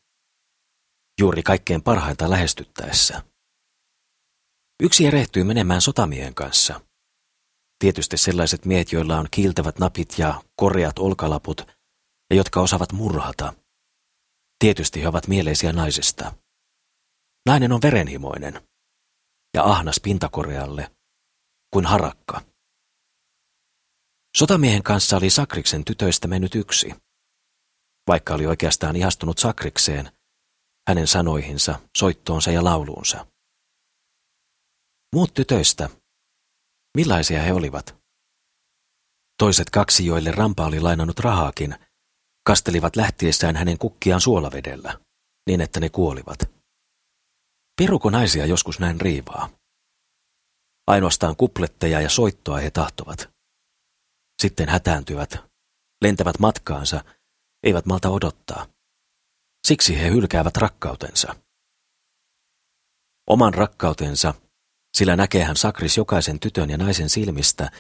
Juuri 1.20 1.44
kaikkein 1.44 1.84
parhainta 1.84 2.30
lähestyttäessä. 2.30 3.24
Yksi 4.84 5.06
erehtyy 5.06 5.44
menemään 5.44 5.82
sotamiehen 5.82 6.36
kanssa. 6.36 6.82
Tietysti 7.80 8.18
sellaiset 8.18 8.66
miehet, 8.66 8.92
joilla 8.92 9.18
on 9.18 9.28
kiiltävät 9.32 9.80
napit 9.80 10.14
ja 10.18 10.44
koreat 10.56 11.00
olkalaput 11.00 11.73
ja 12.34 12.38
jotka 12.38 12.62
osaavat 12.62 12.92
murhata. 12.92 13.54
Tietysti 14.60 15.02
he 15.02 15.08
ovat 15.08 15.28
mieleisiä 15.28 15.74
naisista. 15.74 16.34
Nainen 17.46 17.72
on 17.72 17.82
verenhimoinen 17.82 18.68
ja 19.54 19.64
ahnas 19.64 20.00
pintakorealle 20.04 20.92
kuin 21.74 21.86
harakka. 21.86 22.42
Sotamiehen 24.38 24.84
kanssa 24.84 25.18
oli 25.18 25.30
Sakriksen 25.30 25.86
tytöistä 25.86 26.28
mennyt 26.28 26.56
yksi. 26.56 26.96
Vaikka 28.08 28.34
oli 28.34 28.46
oikeastaan 28.46 28.96
ihastunut 28.96 29.38
Sakrikseen, 29.38 30.12
hänen 30.88 31.08
sanoihinsa, 31.08 31.80
soittoonsa 31.98 32.52
ja 32.52 32.64
lauluunsa. 32.64 33.28
Muut 35.16 35.34
tytöistä, 35.34 35.90
millaisia 36.98 37.42
he 37.42 37.54
olivat? 37.54 37.96
Toiset 39.38 39.70
kaksi, 39.70 40.06
joille 40.06 40.32
Rampa 40.32 40.66
oli 40.66 40.80
lainannut 40.80 41.20
rahaakin, 41.20 41.76
kastelivat 42.44 42.96
lähtiessään 42.96 43.56
hänen 43.56 43.78
kukkiaan 43.78 44.22
suolavedellä, 44.22 45.00
niin 45.48 45.62
että 45.62 45.80
ne 45.80 45.90
kuolivat. 45.90 46.40
Piruko 47.82 48.10
naisia 48.10 48.46
joskus 48.46 48.80
näin 48.80 49.02
riivaa? 49.02 49.50
Ainoastaan 50.88 51.36
kupletteja 51.36 52.02
ja 52.02 52.10
soittoa 52.10 52.58
he 52.58 52.72
tahtovat. 52.72 53.30
Sitten 54.42 54.70
hätääntyvät, 54.70 55.36
lentävät 56.04 56.40
matkaansa, 56.40 57.04
eivät 57.64 57.86
malta 57.86 58.10
odottaa. 58.10 58.68
Siksi 59.68 60.00
he 60.00 60.10
hylkäävät 60.10 60.58
rakkautensa. 60.58 61.36
Oman 63.30 63.54
rakkautensa, 63.54 64.34
sillä 64.98 65.16
näkee 65.16 65.44
hän 65.44 65.56
Sakris 65.56 65.98
jokaisen 65.98 66.40
tytön 66.40 66.70
ja 66.70 66.78
naisen 66.78 67.10
silmistä, 67.10 67.72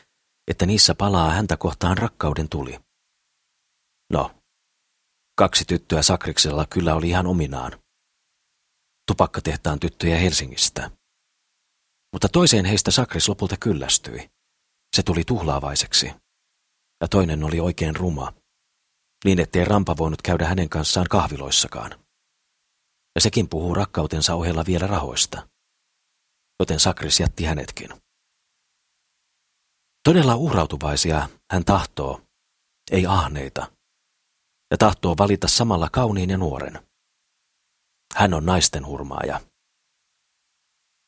että 0.47 0.65
niissä 0.65 0.95
palaa 0.95 1.31
häntä 1.31 1.57
kohtaan 1.57 1.97
rakkauden 1.97 2.49
tuli. 2.49 2.79
No, 4.13 4.31
kaksi 5.35 5.65
tyttöä 5.65 6.01
Sakriksella 6.01 6.65
kyllä 6.65 6.95
oli 6.95 7.09
ihan 7.09 7.27
ominaan. 7.27 7.71
Tupakkatehtaan 9.07 9.79
tyttöjä 9.79 10.17
Helsingistä. 10.17 10.91
Mutta 12.13 12.29
toiseen 12.29 12.65
heistä 12.65 12.91
Sakris 12.91 13.29
lopulta 13.29 13.55
kyllästyi. 13.59 14.29
Se 14.95 15.03
tuli 15.03 15.23
tuhlaavaiseksi. 15.25 16.11
Ja 17.01 17.07
toinen 17.07 17.43
oli 17.43 17.59
oikein 17.59 17.95
ruma 17.95 18.33
niin 19.23 19.39
ettei 19.39 19.65
Rampa 19.65 19.97
voinut 19.97 20.21
käydä 20.21 20.47
hänen 20.47 20.69
kanssaan 20.69 21.07
kahviloissakaan. 21.09 21.91
Ja 23.15 23.21
sekin 23.21 23.49
puhuu 23.49 23.73
rakkautensa 23.73 24.35
ohella 24.35 24.63
vielä 24.67 24.87
rahoista. 24.87 25.47
Joten 26.59 26.79
Sakris 26.79 27.19
jätti 27.19 27.43
hänetkin. 27.43 27.89
Todella 30.03 30.35
uhrautuvaisia 30.35 31.29
hän 31.51 31.65
tahtoo, 31.65 32.21
ei 32.91 33.05
ahneita, 33.05 33.71
ja 34.73 34.77
tahtoo 34.77 35.15
valita 35.17 35.47
samalla 35.47 35.89
kauniin 35.91 36.29
ja 36.29 36.37
nuoren. 36.37 36.87
Hän 38.15 38.33
on 38.33 38.45
naisten 38.45 38.85
hurmaaja. 38.85 39.41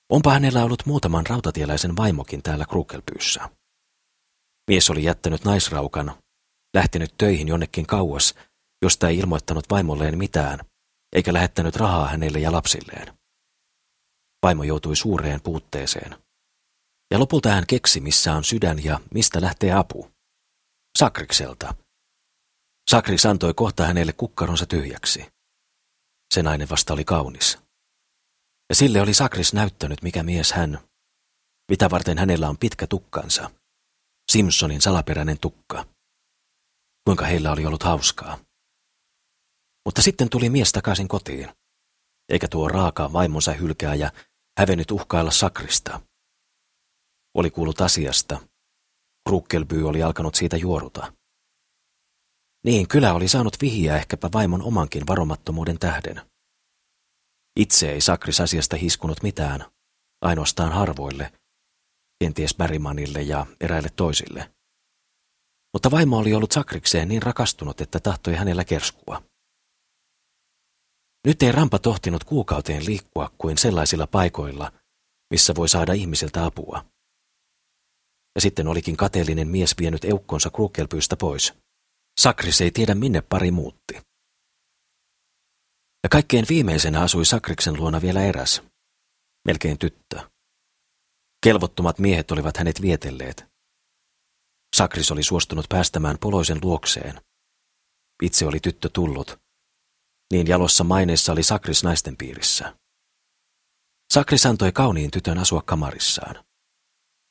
Onpa 0.09 0.33
hänellä 0.33 0.63
ollut 0.63 0.85
muutaman 0.85 1.25
rautatieläisen 1.25 1.95
vaimokin 1.95 2.43
täällä 2.43 2.65
Krukelpyyssä. 2.65 3.49
Mies 4.67 4.89
oli 4.89 5.03
jättänyt 5.03 5.45
naisraukan 5.45 6.13
lähtenyt 6.75 7.13
töihin 7.17 7.47
jonnekin 7.47 7.85
kauas, 7.85 8.35
josta 8.81 9.09
ei 9.09 9.17
ilmoittanut 9.17 9.65
vaimolleen 9.69 10.17
mitään, 10.17 10.59
eikä 11.15 11.33
lähettänyt 11.33 11.75
rahaa 11.75 12.07
hänelle 12.07 12.39
ja 12.39 12.51
lapsilleen. 12.51 13.17
Vaimo 14.43 14.63
joutui 14.63 14.95
suureen 14.95 15.41
puutteeseen. 15.41 16.17
Ja 17.11 17.19
lopulta 17.19 17.49
hän 17.49 17.67
keksi, 17.67 17.99
missä 17.99 18.33
on 18.33 18.43
sydän 18.43 18.83
ja 18.83 18.99
mistä 19.13 19.41
lähtee 19.41 19.73
apu. 19.73 20.11
Sakrikselta. 20.97 21.84
Sakris 22.89 23.25
antoi 23.25 23.53
kohta 23.53 23.85
hänelle 23.85 24.13
kukkaronsa 24.13 24.65
tyhjäksi. 24.65 25.25
Se 26.33 26.43
nainen 26.43 26.69
vasta 26.69 26.93
oli 26.93 27.05
kaunis. 27.05 27.57
Ja 28.69 28.75
sille 28.75 29.01
oli 29.01 29.13
Sakris 29.13 29.53
näyttänyt, 29.53 30.01
mikä 30.01 30.23
mies 30.23 30.51
hän, 30.51 30.79
mitä 31.71 31.89
varten 31.89 32.17
hänellä 32.17 32.49
on 32.49 32.57
pitkä 32.57 32.87
tukkansa. 32.87 33.51
Simpsonin 34.31 34.81
salaperäinen 34.81 35.39
tukka 35.39 35.85
kuinka 37.05 37.25
heillä 37.25 37.51
oli 37.51 37.65
ollut 37.65 37.83
hauskaa. 37.83 38.37
Mutta 39.85 40.01
sitten 40.01 40.29
tuli 40.29 40.49
mies 40.49 40.71
takaisin 40.71 41.07
kotiin, 41.07 41.49
eikä 42.29 42.47
tuo 42.47 42.67
raaka 42.67 43.13
vaimonsa 43.13 43.53
hylkää 43.53 43.95
ja 43.95 44.11
hävennyt 44.59 44.91
uhkailla 44.91 45.31
sakrista. 45.31 46.01
Oli 47.37 47.51
kuullut 47.51 47.81
asiasta. 47.81 48.41
Krukkelby 49.29 49.83
oli 49.83 50.03
alkanut 50.03 50.35
siitä 50.35 50.57
juoruta. 50.57 51.13
Niin, 52.65 52.87
kyllä 52.87 53.13
oli 53.13 53.27
saanut 53.27 53.57
vihiä 53.61 53.97
ehkäpä 53.97 54.29
vaimon 54.33 54.61
omankin 54.61 55.07
varomattomuuden 55.07 55.79
tähden. 55.79 56.21
Itse 57.59 57.91
ei 57.91 58.01
Sakris 58.01 58.41
asiasta 58.41 58.75
hiskunut 58.75 59.23
mitään, 59.23 59.65
ainoastaan 60.21 60.71
harvoille, 60.71 61.33
kenties 62.23 62.55
Bärimanille 62.55 63.21
ja 63.21 63.45
eräille 63.61 63.89
toisille. 63.95 64.51
Mutta 65.73 65.91
vaimo 65.91 66.17
oli 66.17 66.33
ollut 66.33 66.51
Sakrikseen 66.51 67.07
niin 67.07 67.21
rakastunut, 67.21 67.81
että 67.81 67.99
tahtoi 67.99 68.35
hänellä 68.35 68.63
kerskua. 68.63 69.23
Nyt 71.27 71.43
ei 71.43 71.51
Rampa 71.51 71.79
tohtinut 71.79 72.23
kuukauteen 72.23 72.85
liikkua 72.85 73.31
kuin 73.37 73.57
sellaisilla 73.57 74.07
paikoilla, 74.07 74.71
missä 75.31 75.55
voi 75.55 75.69
saada 75.69 75.93
ihmisiltä 75.93 76.45
apua. 76.45 76.85
Ja 78.35 78.41
sitten 78.41 78.67
olikin 78.67 78.97
kateellinen 78.97 79.47
mies 79.47 79.75
vienyt 79.79 80.05
eukkonsa 80.05 80.49
krukelpyystä 80.49 81.17
pois. 81.17 81.64
Sakris 82.21 82.61
ei 82.61 82.71
tiedä 82.71 82.95
minne 82.95 83.21
pari 83.21 83.51
muutti. 83.51 83.93
Ja 86.03 86.09
kaikkein 86.11 86.45
viimeisenä 86.49 87.01
asui 87.01 87.25
Sakriksen 87.25 87.77
luona 87.77 88.01
vielä 88.01 88.23
eräs, 88.23 88.61
melkein 89.47 89.79
tyttö. 89.79 90.29
Kelvottomat 91.45 91.99
miehet 91.99 92.31
olivat 92.31 92.57
hänet 92.57 92.81
vietelleet, 92.81 93.45
Sakris 94.75 95.11
oli 95.11 95.23
suostunut 95.23 95.65
päästämään 95.69 96.17
poloisen 96.19 96.59
luokseen. 96.63 97.21
Itse 98.23 98.45
oli 98.45 98.59
tyttö 98.59 98.89
tullut. 98.93 99.37
niin 100.33 100.47
jalossa 100.47 100.83
maineessa 100.83 101.31
oli 101.31 101.43
Sakris 101.43 101.83
naisten 101.83 102.17
piirissä. 102.17 102.75
Sakris 104.13 104.45
antoi 104.45 104.71
kauniin 104.71 105.11
tytön 105.11 105.37
asua 105.37 105.61
kamarissaan. 105.61 106.45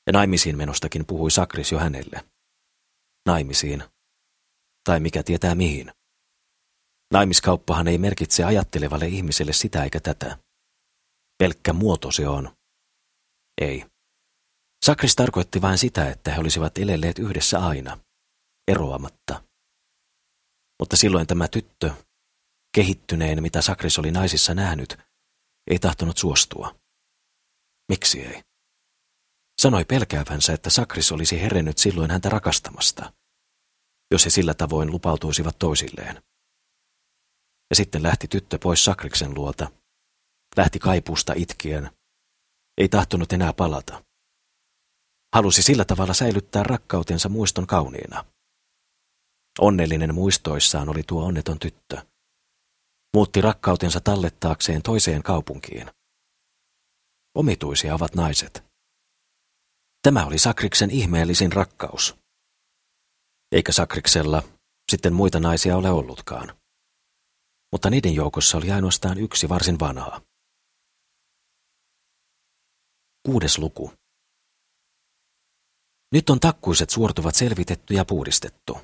Ja 0.06 0.12
naimisiin 0.12 0.56
menostakin 0.56 1.06
puhui 1.06 1.30
Sakris 1.30 1.72
jo 1.72 1.78
hänelle. 1.78 2.24
Naimisiin. 3.26 3.84
Tai 4.84 5.00
mikä 5.00 5.22
tietää 5.22 5.54
mihin. 5.54 5.92
Naimiskauppahan 7.12 7.88
ei 7.88 7.98
merkitse 7.98 8.44
ajattelevalle 8.44 9.08
ihmiselle 9.08 9.52
sitä 9.52 9.84
eikä 9.84 10.00
tätä. 10.00 10.38
Pelkkä 11.38 11.72
muoto 11.72 12.10
se 12.10 12.28
on. 12.28 12.56
Ei. 13.60 13.86
Sakris 14.84 15.16
tarkoitti 15.16 15.62
vain 15.62 15.78
sitä, 15.78 16.10
että 16.10 16.32
he 16.32 16.40
olisivat 16.40 16.78
elelleet 16.78 17.18
yhdessä 17.18 17.66
aina, 17.66 17.98
eroamatta. 18.68 19.42
Mutta 20.80 20.96
silloin 20.96 21.26
tämä 21.26 21.48
tyttö, 21.48 21.90
kehittyneen 22.74 23.42
mitä 23.42 23.62
Sakris 23.62 23.98
oli 23.98 24.10
naisissa 24.10 24.54
nähnyt, 24.54 24.98
ei 25.70 25.78
tahtonut 25.78 26.18
suostua. 26.18 26.74
Miksi 27.88 28.20
ei? 28.26 28.42
Sanoi 29.62 29.84
pelkäävänsä, 29.84 30.52
että 30.52 30.70
Sakris 30.70 31.12
olisi 31.12 31.40
herennyt 31.42 31.78
silloin 31.78 32.10
häntä 32.10 32.28
rakastamasta, 32.28 33.12
jos 34.10 34.24
he 34.24 34.30
sillä 34.30 34.54
tavoin 34.54 34.90
lupautuisivat 34.90 35.58
toisilleen. 35.58 36.22
Ja 37.70 37.76
sitten 37.76 38.02
lähti 38.02 38.28
tyttö 38.28 38.58
pois 38.62 38.84
Sakriksen 38.84 39.34
luota. 39.34 39.70
Lähti 40.56 40.78
kaipuusta 40.78 41.32
itkien. 41.36 41.90
Ei 42.78 42.88
tahtonut 42.88 43.32
enää 43.32 43.52
palata. 43.52 44.04
Halusi 45.34 45.62
sillä 45.62 45.84
tavalla 45.84 46.14
säilyttää 46.14 46.62
rakkautensa 46.62 47.28
muiston 47.28 47.66
kauniina. 47.66 48.24
Onnellinen 49.60 50.14
muistoissaan 50.14 50.88
oli 50.88 51.02
tuo 51.02 51.24
onneton 51.24 51.58
tyttö. 51.58 52.06
Muutti 53.14 53.40
rakkautensa 53.40 54.00
tallettaakseen 54.00 54.82
toiseen 54.82 55.22
kaupunkiin. 55.22 55.90
Omituisia 57.34 57.94
ovat 57.94 58.14
naiset. 58.14 58.64
Tämä 60.02 60.26
oli 60.26 60.38
Sakriksen 60.38 60.90
ihmeellisin 60.90 61.52
rakkaus. 61.52 62.23
Eikä 63.54 63.72
Sakriksella 63.72 64.42
sitten 64.90 65.12
muita 65.12 65.40
naisia 65.40 65.76
ole 65.76 65.90
ollutkaan. 65.90 66.56
Mutta 67.72 67.90
niiden 67.90 68.14
joukossa 68.14 68.58
oli 68.58 68.70
ainoastaan 68.70 69.18
yksi 69.18 69.48
varsin 69.48 69.80
vanha. 69.80 70.20
Kuudes 73.26 73.58
luku. 73.58 73.92
Nyt 76.12 76.30
on 76.30 76.40
takkuiset 76.40 76.90
suortuvat 76.90 77.34
selvitetty 77.34 77.94
ja 77.94 78.04
puhdistettu. 78.04 78.78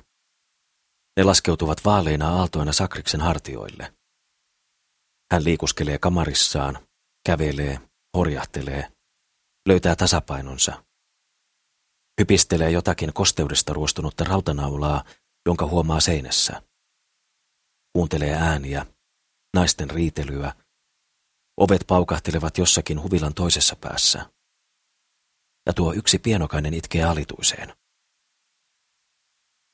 Ne 1.17 1.23
laskeutuvat 1.23 1.85
vaaleina 1.85 2.29
aaltoina 2.29 2.73
Sakriksen 2.73 3.21
hartioille. 3.21 3.93
Hän 5.31 5.43
liikuskelee 5.43 5.97
kamarissaan, 5.97 6.87
kävelee, 7.25 7.79
horjahtelee, 8.17 8.91
löytää 9.67 9.95
tasapainonsa. 9.95 10.83
Hypistelee 12.21 12.71
jotakin 12.71 13.13
kosteudesta 13.13 13.73
ruostunutta 13.73 14.23
rautanaulaa, 14.23 15.03
jonka 15.45 15.65
huomaa 15.65 15.99
seinässä. 15.99 16.61
Kuuntelee 17.93 18.33
ääniä, 18.33 18.85
naisten 19.55 19.89
riitelyä. 19.89 20.53
Ovet 21.57 21.81
paukahtelevat 21.87 22.57
jossakin 22.57 23.01
huvilan 23.03 23.33
toisessa 23.33 23.75
päässä. 23.75 24.29
Ja 25.65 25.73
tuo 25.73 25.93
yksi 25.93 26.19
pienokainen 26.19 26.73
itkee 26.73 27.03
alituiseen. 27.03 27.73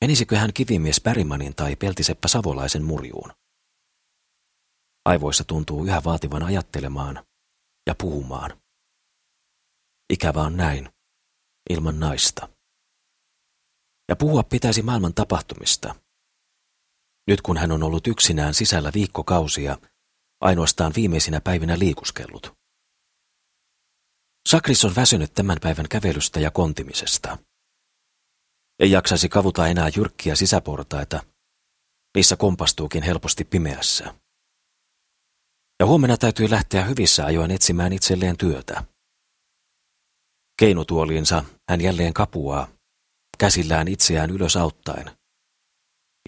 Menisikö 0.00 0.38
hän 0.38 0.52
kivimies 0.52 1.00
Pärimanin 1.00 1.54
tai 1.54 1.76
peltiseppä 1.76 2.28
Savolaisen 2.28 2.84
murjuun? 2.84 3.32
Aivoissa 5.04 5.44
tuntuu 5.44 5.84
yhä 5.84 6.04
vaativan 6.04 6.42
ajattelemaan 6.42 7.26
ja 7.86 7.94
puhumaan. 7.94 8.62
Ikävä 10.12 10.42
on 10.42 10.56
näin, 10.56 10.88
ilman 11.68 12.00
naista. 12.00 12.48
Ja 14.08 14.16
puhua 14.16 14.42
pitäisi 14.42 14.82
maailman 14.82 15.14
tapahtumista. 15.14 15.94
Nyt 17.26 17.42
kun 17.42 17.56
hän 17.56 17.72
on 17.72 17.82
ollut 17.82 18.06
yksinään 18.06 18.54
sisällä 18.54 18.90
viikkokausia, 18.94 19.78
ainoastaan 20.40 20.92
viimeisinä 20.96 21.40
päivinä 21.40 21.78
liikuskellut. 21.78 22.52
Sakris 24.48 24.84
on 24.84 24.96
väsynyt 24.96 25.34
tämän 25.34 25.56
päivän 25.62 25.88
kävelystä 25.88 26.40
ja 26.40 26.50
kontimisesta. 26.50 27.38
Ei 28.78 28.90
jaksaisi 28.90 29.28
kavuta 29.28 29.66
enää 29.66 29.90
jyrkkiä 29.96 30.34
sisäportaita. 30.34 31.22
Niissä 32.14 32.36
kompastuukin 32.36 33.02
helposti 33.02 33.44
pimeässä. 33.44 34.14
Ja 35.80 35.86
huomenna 35.86 36.16
täytyy 36.16 36.50
lähteä 36.50 36.84
hyvissä 36.84 37.24
ajoin 37.26 37.50
etsimään 37.50 37.92
itselleen 37.92 38.36
työtä. 38.36 38.84
Keinutuoliinsa 40.58 41.44
hän 41.68 41.80
jälleen 41.80 42.14
kapuaa, 42.14 42.68
käsillään 43.38 43.88
itseään 43.88 44.30
ylös 44.30 44.56
auttaen. 44.56 45.10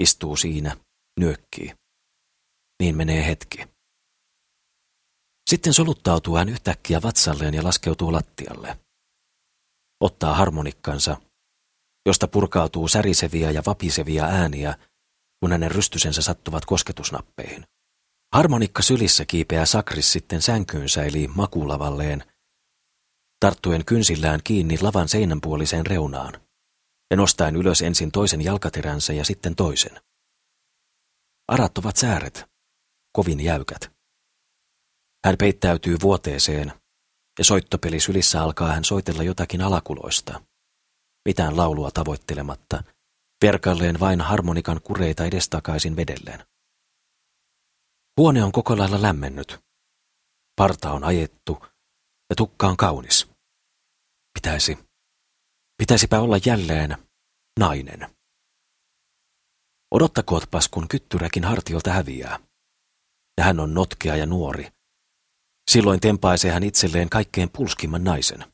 Istuu 0.01 0.37
siinä, 0.37 0.77
nyökkii. 1.21 1.75
Niin 2.83 2.97
menee 2.97 3.27
hetki. 3.27 3.59
Sitten 5.51 5.75
soluttautuu 5.75 6.37
hän 6.37 6.49
yhtäkkiä 6.49 7.03
vatsalleen 7.03 7.55
ja 7.55 7.65
laskeutuu 7.65 8.13
lattialle. 8.13 8.79
Ottaa 10.01 10.35
harmonikkansa 10.35 11.17
josta 12.07 12.29
purkautuu 12.29 12.89
säriseviä 12.89 13.51
ja 13.51 13.63
vapisevia 13.67 14.25
ääniä, 14.25 14.75
kun 15.41 15.53
hänen 15.53 15.71
rystysensä 15.71 16.23
sattuvat 16.23 16.65
kosketusnappeihin. 16.65 17.65
Harmonikka 18.35 18.83
sylissä 18.83 19.25
kiipeää 19.25 19.67
sakris 19.67 20.13
sitten 20.13 20.43
sänkyynsä 20.43 21.05
eli 21.05 21.29
makulavalleen, 21.35 22.25
tarttuen 23.41 23.85
kynsillään 23.85 24.41
kiinni 24.45 24.79
lavan 24.81 25.09
seinänpuoliseen 25.09 25.87
reunaan 25.87 26.33
ja 27.11 27.17
nostaen 27.17 27.57
ylös 27.57 27.83
ensin 27.83 28.13
toisen 28.13 28.41
jalkateränsä 28.41 29.13
ja 29.13 29.25
sitten 29.25 29.57
toisen. 29.57 30.01
Arat 31.49 31.79
ovat 31.79 31.97
sääret, 31.97 32.45
kovin 33.13 33.41
jäykät. 33.41 33.91
Hän 35.27 35.37
peittäytyy 35.39 35.97
vuoteeseen 36.03 36.73
ja 37.39 37.45
soittopeli 37.45 38.01
sylissä 38.01 38.43
alkaa 38.43 38.73
hän 38.73 38.85
soitella 38.85 39.23
jotakin 39.23 39.63
alakuloista 39.63 40.41
mitään 41.29 41.57
laulua 41.57 41.91
tavoittelematta, 41.91 42.83
perkalleen 43.41 44.01
vain 44.01 44.21
harmonikan 44.21 44.81
kureita 44.83 45.25
edestakaisin 45.25 45.97
vedelleen. 45.97 46.47
Huone 48.17 48.45
on 48.45 48.53
koko 48.53 48.79
lailla 48.79 49.03
lämmennyt. 49.03 49.59
Parta 50.57 50.93
on 50.93 51.05
ajettu 51.05 51.65
ja 52.31 52.37
tukka 52.37 52.67
on 52.67 52.77
kaunis. 52.77 53.30
Pitäisi, 54.35 54.79
pitäisipä 55.79 56.21
olla 56.21 56.37
jälleen 56.47 56.97
nainen. 57.61 58.17
Odottakootpas, 59.91 60.69
kun 60.69 60.89
kyttyräkin 60.89 61.45
hartiolta 61.45 61.93
häviää. 61.93 62.39
Ja 63.39 63.45
hän 63.45 63.61
on 63.61 63.75
notkea 63.75 64.17
ja 64.17 64.27
nuori. 64.27 64.69
Silloin 65.71 66.01
tempaisee 66.01 66.51
hän 66.51 66.63
itselleen 66.63 67.11
kaikkein 67.11 67.51
pulskimman 67.51 68.05
naisen. 68.05 68.53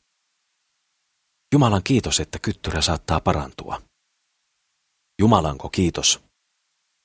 Jumalan 1.53 1.83
kiitos, 1.83 2.19
että 2.19 2.39
kyttyrä 2.39 2.81
saattaa 2.81 3.19
parantua. 3.19 3.81
Jumalanko 5.21 5.69
kiitos? 5.69 6.23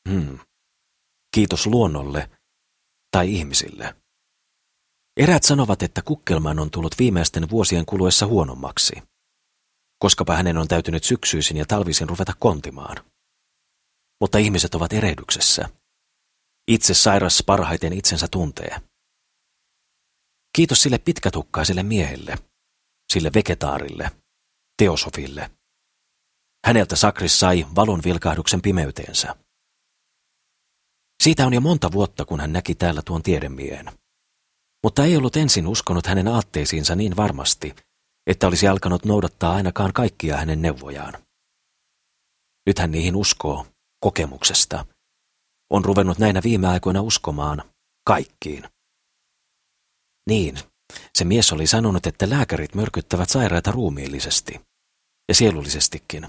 Hmm. 0.09 0.39
Kiitos 1.35 1.67
luonnolle 1.67 2.31
tai 3.11 3.35
ihmisille. 3.35 4.02
Eräät 5.17 5.43
sanovat, 5.43 5.83
että 5.83 6.03
kukkelman 6.03 6.59
on 6.59 6.71
tullut 6.71 6.95
viimeisten 6.99 7.51
vuosien 7.51 7.87
kuluessa 7.87 8.27
huonommaksi, 8.27 9.03
koskapa 9.99 10.37
hänen 10.37 10.59
on 10.59 10.69
täytynyt 10.69 11.05
syksyisin 11.05 11.57
ja 11.57 11.67
talvisin 11.67 12.09
ruveta 12.09 12.33
kontimaan. 12.39 12.97
Mutta 14.21 14.39
ihmiset 14.39 14.75
ovat 14.75 14.93
erehdyksessä. 14.93 15.69
Itse 16.69 16.95
sairas 16.95 17.43
parhaiten 17.47 17.93
itsensä 17.93 18.29
tuntee. 18.31 18.81
Kiitos 20.57 20.83
sille 20.83 20.99
pitkätukkaiselle 20.99 21.83
miehelle, 21.83 22.39
sille 23.13 23.31
vegetaarille– 23.35 24.11
teosofille. 24.83 25.51
Häneltä 26.67 26.97
Sakris 26.97 27.41
sai 27.41 27.67
valon 27.75 28.01
vilkahduksen 28.05 28.63
pimeyteensä. 28.63 29.37
Siitä 31.23 31.47
on 31.47 31.55
jo 31.55 31.61
monta 31.61 31.93
vuotta, 31.93 32.25
kun 32.25 32.41
hän 32.41 32.53
näki 32.53 32.75
täällä 32.75 33.03
tuon 33.03 33.23
tiedemiehen. 33.23 33.87
Mutta 34.85 35.05
ei 35.05 35.17
ollut 35.17 35.37
ensin 35.37 35.67
uskonut 35.67 36.07
hänen 36.07 36.29
aatteisiinsa 36.29 36.95
niin 36.95 37.17
varmasti, 37.17 37.75
että 38.27 38.47
olisi 38.47 38.69
alkanut 38.69 39.05
noudattaa 39.05 39.55
ainakaan 39.55 39.93
kaikkia 39.93 40.37
hänen 40.37 40.63
neuvojaan. 40.63 41.15
Nyt 42.67 42.79
hän 42.79 42.91
niihin 42.91 43.17
uskoo, 43.17 43.67
kokemuksesta. 44.01 44.87
On 45.71 45.85
ruvennut 45.85 46.19
näinä 46.19 46.41
viime 46.45 46.69
aikoina 46.69 47.01
uskomaan 47.01 47.63
kaikkiin. 48.07 48.65
Niin, 50.29 50.59
se 51.19 51.25
mies 51.25 51.53
oli 51.53 51.67
sanonut, 51.67 52.07
että 52.07 52.31
lääkärit 52.31 52.75
mörkyttävät 52.75 53.29
sairaita 53.29 53.71
ruumiillisesti 53.71 54.61
ja 55.29 55.35
sielullisestikin, 55.35 56.29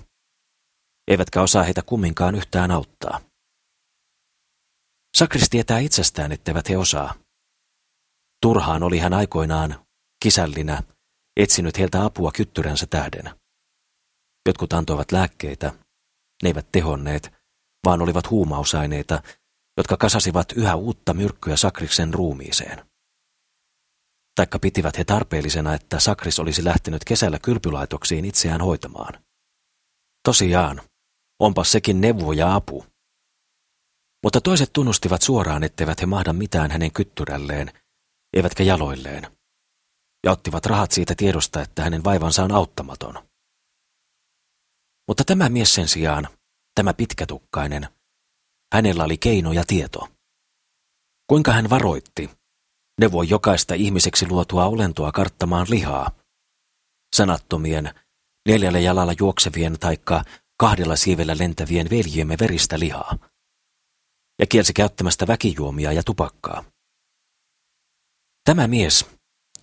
eivätkä 1.08 1.42
osaa 1.42 1.64
heitä 1.64 1.82
kumminkaan 1.82 2.36
yhtään 2.36 2.72
auttaa. 2.72 3.22
Sakris 5.18 5.50
tietää 5.50 5.80
itsestään, 5.80 6.32
etteivät 6.32 6.70
he 6.70 6.78
osaa. 6.78 7.23
Turhaan 8.44 8.84
oli 8.84 9.00
hän 9.00 9.14
aikoinaan, 9.14 9.86
kisällinä, 10.24 10.84
etsinyt 11.38 11.78
heiltä 11.78 12.06
apua 12.06 12.32
kyttyränsä 12.32 12.86
tähden. 12.86 13.40
Jotkut 14.48 14.74
antoivat 14.74 15.12
lääkkeitä, 15.12 15.74
ne 16.44 16.50
eivät 16.50 16.68
tehonneet, 16.72 17.34
vaan 17.86 18.02
olivat 18.02 18.30
huumausaineita, 18.30 19.24
jotka 19.78 19.98
kasasivat 19.98 20.52
yhä 20.52 20.76
uutta 20.76 21.14
myrkkyä 21.14 21.58
Sakriksen 21.58 22.14
ruumiiseen. 22.14 22.86
Taikka 24.36 24.60
pitivät 24.60 24.98
he 24.98 25.04
tarpeellisena, 25.04 25.74
että 25.74 26.00
Sakris 26.00 26.40
olisi 26.40 26.64
lähtenyt 26.64 27.04
kesällä 27.04 27.40
kylpylaitoksiin 27.40 28.26
itseään 28.26 28.62
hoitamaan. 28.62 29.24
Tosiaan, 30.24 30.82
onpas 31.40 31.72
sekin 31.72 32.02
neuvo 32.02 32.34
ja 32.34 32.56
apu. 32.56 32.86
Mutta 34.24 34.42
toiset 34.42 34.74
tunnustivat 34.74 35.22
suoraan, 35.22 35.64
etteivät 35.64 36.02
he 36.02 36.06
mahda 36.06 36.34
mitään 36.34 36.72
hänen 36.72 36.92
kyttyrälleen, 36.92 37.83
eivätkä 38.34 38.64
jaloilleen, 38.64 39.38
ja 40.26 40.32
ottivat 40.32 40.66
rahat 40.66 40.92
siitä 40.92 41.16
tiedosta, 41.18 41.62
että 41.62 41.84
hänen 41.84 42.04
vaivansa 42.04 42.44
on 42.44 42.52
auttamaton. 42.52 43.30
Mutta 45.08 45.24
tämä 45.24 45.50
mies 45.50 45.74
sen 45.74 45.88
sijaan, 45.88 46.28
tämä 46.76 46.94
pitkätukkainen, 46.94 47.88
hänellä 48.74 49.04
oli 49.04 49.18
keino 49.18 49.54
ja 49.54 49.64
tieto. 49.68 50.10
Kuinka 51.28 51.52
hän 51.52 51.70
varoitti, 51.70 52.30
neuvoi 53.02 53.30
jokaista 53.30 53.74
ihmiseksi 53.74 54.28
luotua 54.28 54.66
olentoa 54.66 55.12
karttamaan 55.12 55.68
lihaa, 55.70 56.12
sanattomien, 57.16 57.94
neljällä 58.48 58.80
jalalla 58.80 59.14
juoksevien 59.20 59.80
taikka 59.80 60.24
kahdella 60.60 60.96
siivellä 60.96 61.38
lentävien 61.38 61.90
veljiemme 61.90 62.36
veristä 62.40 62.80
lihaa, 62.80 63.18
ja 64.40 64.48
kielsi 64.48 64.74
käyttämästä 64.74 65.28
väkijuomia 65.28 65.92
ja 65.92 66.04
tupakkaa. 66.04 66.73
Tämä 68.46 68.68
mies, 68.68 69.06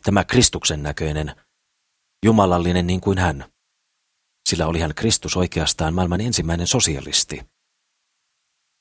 tämä 0.05 0.25
Kristuksen 0.25 0.83
näköinen, 0.83 1.37
jumalallinen 2.25 2.87
niin 2.87 3.01
kuin 3.01 3.19
hän, 3.19 3.53
sillä 4.49 4.67
oli 4.67 4.81
hän 4.81 4.95
Kristus 4.95 5.37
oikeastaan 5.37 5.95
maailman 5.95 6.21
ensimmäinen 6.21 6.67
sosialisti. 6.67 7.41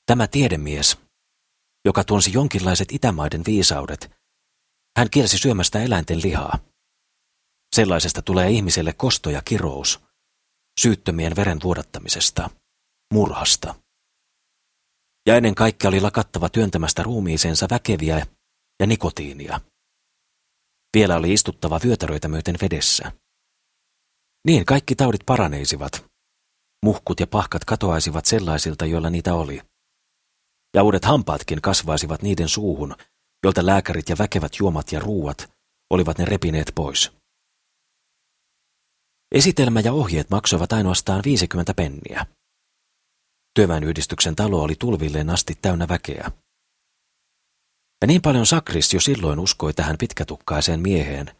Tämä 0.06 0.26
tiedemies, 0.26 0.98
joka 1.84 2.04
tunsi 2.04 2.32
jonkinlaiset 2.32 2.92
itämaiden 2.92 3.42
viisaudet, 3.46 4.10
hän 4.98 5.10
kielsi 5.10 5.38
syömästä 5.38 5.82
eläinten 5.82 6.22
lihaa. 6.22 6.58
Sellaisesta 7.76 8.22
tulee 8.22 8.50
ihmiselle 8.50 8.92
kosto 8.92 9.30
ja 9.30 9.42
kirous, 9.42 10.00
syyttömien 10.80 11.36
veren 11.36 11.58
vuodattamisesta, 11.62 12.50
murhasta. 13.14 13.74
Ja 15.26 15.36
ennen 15.36 15.54
kaikkea 15.54 15.88
oli 15.88 16.00
lakattava 16.00 16.48
työntämästä 16.48 17.02
ruumiiseensa 17.02 17.66
väkeviä 17.70 18.26
ja 18.80 18.86
nikotiinia. 18.86 19.60
Vielä 20.96 21.16
oli 21.16 21.32
istuttava 21.32 21.80
vyötäröitä 21.84 22.28
myöten 22.28 22.56
vedessä. 22.62 23.12
Niin 24.46 24.64
kaikki 24.64 24.94
taudit 24.94 25.20
paraneisivat. 25.26 26.04
Muhkut 26.84 27.20
ja 27.20 27.26
pahkat 27.26 27.64
katoaisivat 27.64 28.26
sellaisilta, 28.26 28.86
joilla 28.86 29.10
niitä 29.10 29.34
oli. 29.34 29.60
Ja 30.74 30.82
uudet 30.82 31.04
hampaatkin 31.04 31.62
kasvaisivat 31.62 32.22
niiden 32.22 32.48
suuhun, 32.48 32.94
jolta 33.44 33.66
lääkärit 33.66 34.08
ja 34.08 34.18
väkevät 34.18 34.52
juomat 34.58 34.92
ja 34.92 35.00
ruuat 35.00 35.50
olivat 35.90 36.18
ne 36.18 36.24
repineet 36.24 36.72
pois. 36.74 37.12
Esitelmä 39.34 39.80
ja 39.80 39.92
ohjeet 39.92 40.30
maksoivat 40.30 40.72
ainoastaan 40.72 41.22
50 41.24 41.74
penniä. 41.74 42.26
Työväenyhdistyksen 43.54 44.36
talo 44.36 44.62
oli 44.62 44.74
tulvilleen 44.78 45.30
asti 45.30 45.58
täynnä 45.62 45.88
väkeä. 45.88 46.30
Ja 48.00 48.06
niin 48.06 48.22
paljon 48.22 48.46
Sakris 48.46 48.94
jo 48.94 49.00
silloin 49.00 49.38
uskoi 49.38 49.74
tähän 49.74 49.98
pitkätukkaiseen 49.98 50.80
mieheen, 50.80 51.36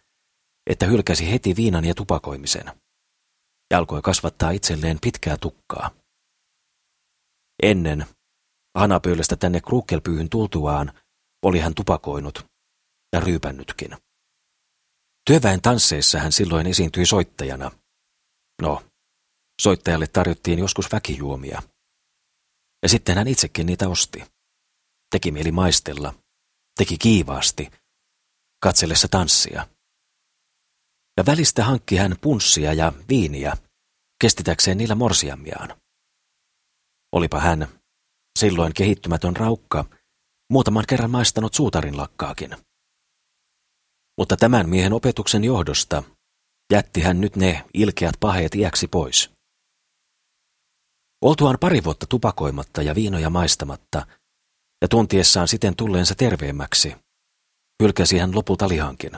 että 0.70 0.87
hylkäsi 0.87 1.31
heti 1.31 1.57
viinan 1.57 1.85
ja 1.85 1.94
tupakoimisen 1.94 2.73
ja 3.70 3.79
alkoi 3.79 4.03
kasvattaa 4.03 4.51
itselleen 4.51 4.99
pitkää 5.01 5.37
tukkaa. 5.37 5.90
Ennen 7.62 8.07
Hanapöydästä 8.75 9.37
tänne 9.37 9.61
krukkelpyyhyn 9.61 10.31
tultuaan 10.31 10.92
oli 11.42 11.59
hän 11.59 11.75
tupakoinut 11.75 12.46
ja 13.12 13.20
ryypännytkin. 13.20 13.96
Työväen 15.27 15.61
tansseissa 15.61 16.18
hän 16.18 16.33
silloin 16.33 16.66
esiintyi 16.66 17.07
soittajana. 17.07 17.70
No, 18.62 18.83
soittajalle 19.62 20.07
tarjottiin 20.07 20.59
joskus 20.59 20.92
väkijuomia. 20.92 21.62
Ja 22.83 22.88
sitten 22.88 23.16
hän 23.16 23.29
itsekin 23.29 23.66
niitä 23.66 23.88
osti. 23.88 24.25
Teki 25.11 25.31
mieli 25.31 25.53
maistella, 25.53 26.14
teki 26.81 26.99
kiivaasti, 26.99 27.71
katsellessa 28.62 29.09
tanssia. 29.09 29.69
Ja 31.16 31.27
välistä 31.27 31.64
hankki 31.64 31.97
hän 31.97 32.16
punssia 32.21 32.73
ja 32.73 32.93
viiniä, 33.09 33.57
kestitäkseen 34.21 34.79
niillä 34.79 34.95
morsiammiaan. 34.95 35.81
Olipa 37.12 37.40
hän, 37.40 37.69
silloin 38.38 38.75
kehittymätön 38.75 39.37
raukka, 39.37 39.85
muutaman 40.53 40.85
kerran 40.88 41.11
maistanut 41.11 41.55
suutarin 41.55 41.97
lakkaakin. 41.97 42.57
Mutta 44.19 44.37
tämän 44.37 44.69
miehen 44.69 44.93
opetuksen 44.93 45.45
johdosta 45.45 46.03
jätti 46.73 47.01
hän 47.01 47.21
nyt 47.21 47.37
ne 47.37 47.64
ilkeät 47.75 48.14
paheet 48.21 48.55
iäksi 48.55 48.88
pois. 48.88 49.31
Oltuaan 51.21 51.59
pari 51.61 51.85
vuotta 51.85 52.07
tupakoimatta 52.07 52.83
ja 52.83 52.95
viinoja 52.95 53.31
maistamatta, 53.31 54.07
ja 54.83 54.88
tuntiessaan 54.88 55.49
siten 55.49 55.77
tulleensa 55.77 56.14
terveemmäksi, 56.14 56.97
hylkäsi 57.83 58.19
hän 58.19 58.35
lopulta 58.35 58.69
lihankin. 58.69 59.12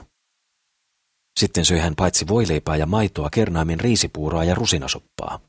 Sitten 1.41 1.65
söi 1.65 1.79
hän 1.79 1.95
paitsi 1.97 2.29
voileipää 2.29 2.77
ja 2.77 2.87
maitoa 2.87 3.31
kernaimin 3.31 3.81
riisipuuroa 3.81 4.45
ja 4.45 4.55
rusinasoppaa. 4.55 5.41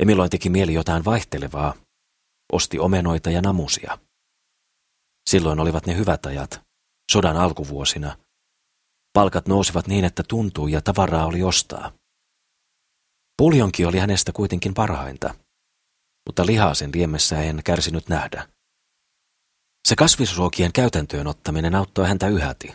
Ja 0.00 0.06
milloin 0.06 0.30
teki 0.30 0.50
mieli 0.50 0.74
jotain 0.74 1.04
vaihtelevaa, 1.04 1.74
osti 2.52 2.78
omenoita 2.78 3.30
ja 3.30 3.42
namusia. 3.42 3.98
Silloin 5.30 5.60
olivat 5.60 5.86
ne 5.86 5.96
hyvät 5.96 6.26
ajat, 6.26 6.60
sodan 7.12 7.36
alkuvuosina. 7.36 8.16
Palkat 9.12 9.48
nousivat 9.48 9.86
niin, 9.86 10.04
että 10.04 10.22
tuntui 10.28 10.72
ja 10.72 10.80
tavaraa 10.80 11.26
oli 11.26 11.42
ostaa. 11.42 11.92
Puljonki 13.38 13.84
oli 13.84 13.98
hänestä 13.98 14.32
kuitenkin 14.32 14.74
parhainta, 14.74 15.34
mutta 16.26 16.46
lihaa 16.46 16.74
sen 16.74 16.90
liemessä 16.94 17.42
en 17.42 17.60
kärsinyt 17.64 18.08
nähdä. 18.08 18.48
Se 19.88 19.96
kasvisruokien 19.96 20.72
käytäntöön 20.72 21.26
ottaminen 21.26 21.74
auttoi 21.74 22.08
häntä 22.08 22.28
yhäti. 22.28 22.74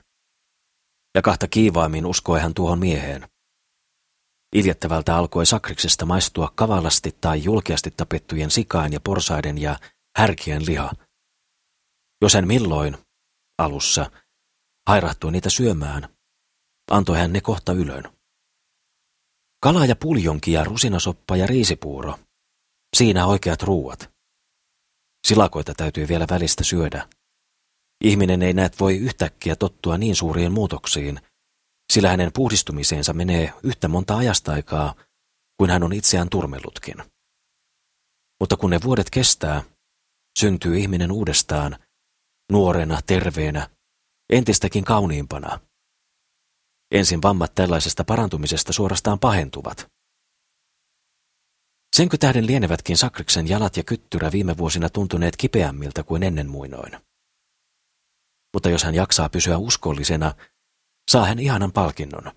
Ja 1.15 1.21
kahta 1.21 1.47
kiivaammin 1.47 2.05
uskoi 2.05 2.39
hän 2.39 2.53
tuohon 2.53 2.79
mieheen. 2.79 3.27
Iljettävältä 4.55 5.15
alkoi 5.15 5.45
sakriksesta 5.45 6.05
maistua 6.05 6.51
kavallasti 6.55 7.17
tai 7.21 7.43
julkeasti 7.43 7.91
tapettujen 7.91 8.51
sikain 8.51 8.93
ja 8.93 8.99
porsaiden 8.99 9.57
ja 9.57 9.79
härkien 10.17 10.65
liha– 10.65 10.91
jos 12.21 12.33
hän 12.33 12.47
milloin, 12.47 12.97
alussa, 13.57 14.11
hairahtui 14.87 15.31
niitä 15.31 15.49
syömään, 15.49 16.17
antoi 16.91 17.17
hän 17.17 17.33
ne 17.33 17.41
kohta 17.41 17.73
ylön. 17.73 18.03
Kala 19.63 19.85
ja 19.85 19.95
puljonki 19.95 20.51
ja 20.51 20.63
rusinasoppa 20.63 21.35
ja 21.35 21.47
riisipuuro, 21.47 22.19
siinä 22.97 23.25
oikeat 23.25 23.63
ruuat. 23.63 24.09
Silakoita 25.27 25.73
täytyy 25.77 26.07
vielä 26.07 26.25
välistä 26.29 26.63
syödä. 26.63 27.07
Ihminen 28.03 28.41
ei 28.41 28.53
näet 28.53 28.79
voi 28.79 28.97
yhtäkkiä 28.97 29.55
tottua 29.55 29.97
niin 29.97 30.15
suuriin 30.15 30.51
muutoksiin, 30.51 31.19
sillä 31.93 32.09
hänen 32.09 32.31
puhdistumiseensa 32.33 33.13
menee 33.13 33.53
yhtä 33.63 33.87
monta 33.87 34.17
ajasta 34.17 34.51
aikaa, 34.51 34.95
kuin 35.57 35.69
hän 35.71 35.83
on 35.83 35.93
itseään 35.93 36.29
turmellutkin. 36.29 36.95
Mutta 38.39 38.57
kun 38.57 38.69
ne 38.69 38.79
vuodet 38.83 39.09
kestää, 39.09 39.63
syntyy 40.39 40.77
ihminen 40.77 41.11
uudestaan– 41.11 41.77
nuorena, 42.51 42.99
terveenä, 43.05 43.69
entistäkin 44.29 44.83
kauniimpana. 44.83 45.59
Ensin 46.91 47.21
vammat 47.21 47.55
tällaisesta 47.55 48.03
parantumisesta 48.03 48.73
suorastaan 48.73 49.19
pahentuvat. 49.19 49.87
Senkö 51.95 52.17
tähden 52.17 52.47
lienevätkin 52.47 52.97
Sakriksen 52.97 53.49
jalat 53.49 53.77
ja 53.77 53.83
kyttyrä 53.83 54.31
viime 54.31 54.57
vuosina 54.57 54.89
tuntuneet 54.89 55.37
kipeämmiltä 55.37 56.03
kuin 56.03 56.23
ennen 56.23 56.49
muinoin. 56.49 56.97
Mutta 58.53 58.69
jos 58.69 58.83
hän 58.83 58.95
jaksaa 58.95 59.29
pysyä 59.29 59.57
uskollisena, 59.57 60.35
saa 61.11 61.25
hän 61.25 61.39
ihanan 61.39 61.71
palkinnon. 61.71 62.31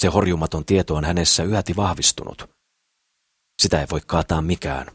Se 0.00 0.08
horjumaton 0.08 0.64
tieto 0.64 0.94
on 0.94 1.04
hänessä 1.04 1.42
yhäti 1.42 1.76
vahvistunut. 1.76 2.50
Sitä 3.62 3.80
ei 3.80 3.86
voi 3.90 4.00
kaataa 4.06 4.42
mikään. 4.42 4.86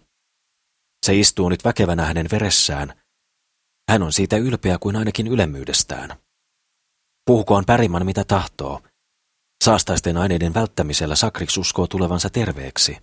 Se 1.06 1.19
istuu 1.19 1.50
nyt 1.50 1.65
väkevänä 1.65 2.06
hänen 2.06 2.28
veressään– 2.32 2.93
hän 3.89 4.04
on 4.04 4.13
siitä 4.13 4.38
ylpeä 4.38 4.78
kuin 4.80 4.95
ainakin 4.95 5.28
ylemmyydestään. 5.28 6.17
Puhukoon 7.26 7.65
Päriman 7.65 8.06
mitä 8.06 8.24
tahtoo. 8.24 8.82
Saastaisten 9.63 10.17
aineiden 10.17 10.54
välttämisellä 10.54 11.15
Sakriks 11.15 11.58
uskoo 11.58 11.88
tulevansa 11.88 12.30
terveeksi. 12.30 12.98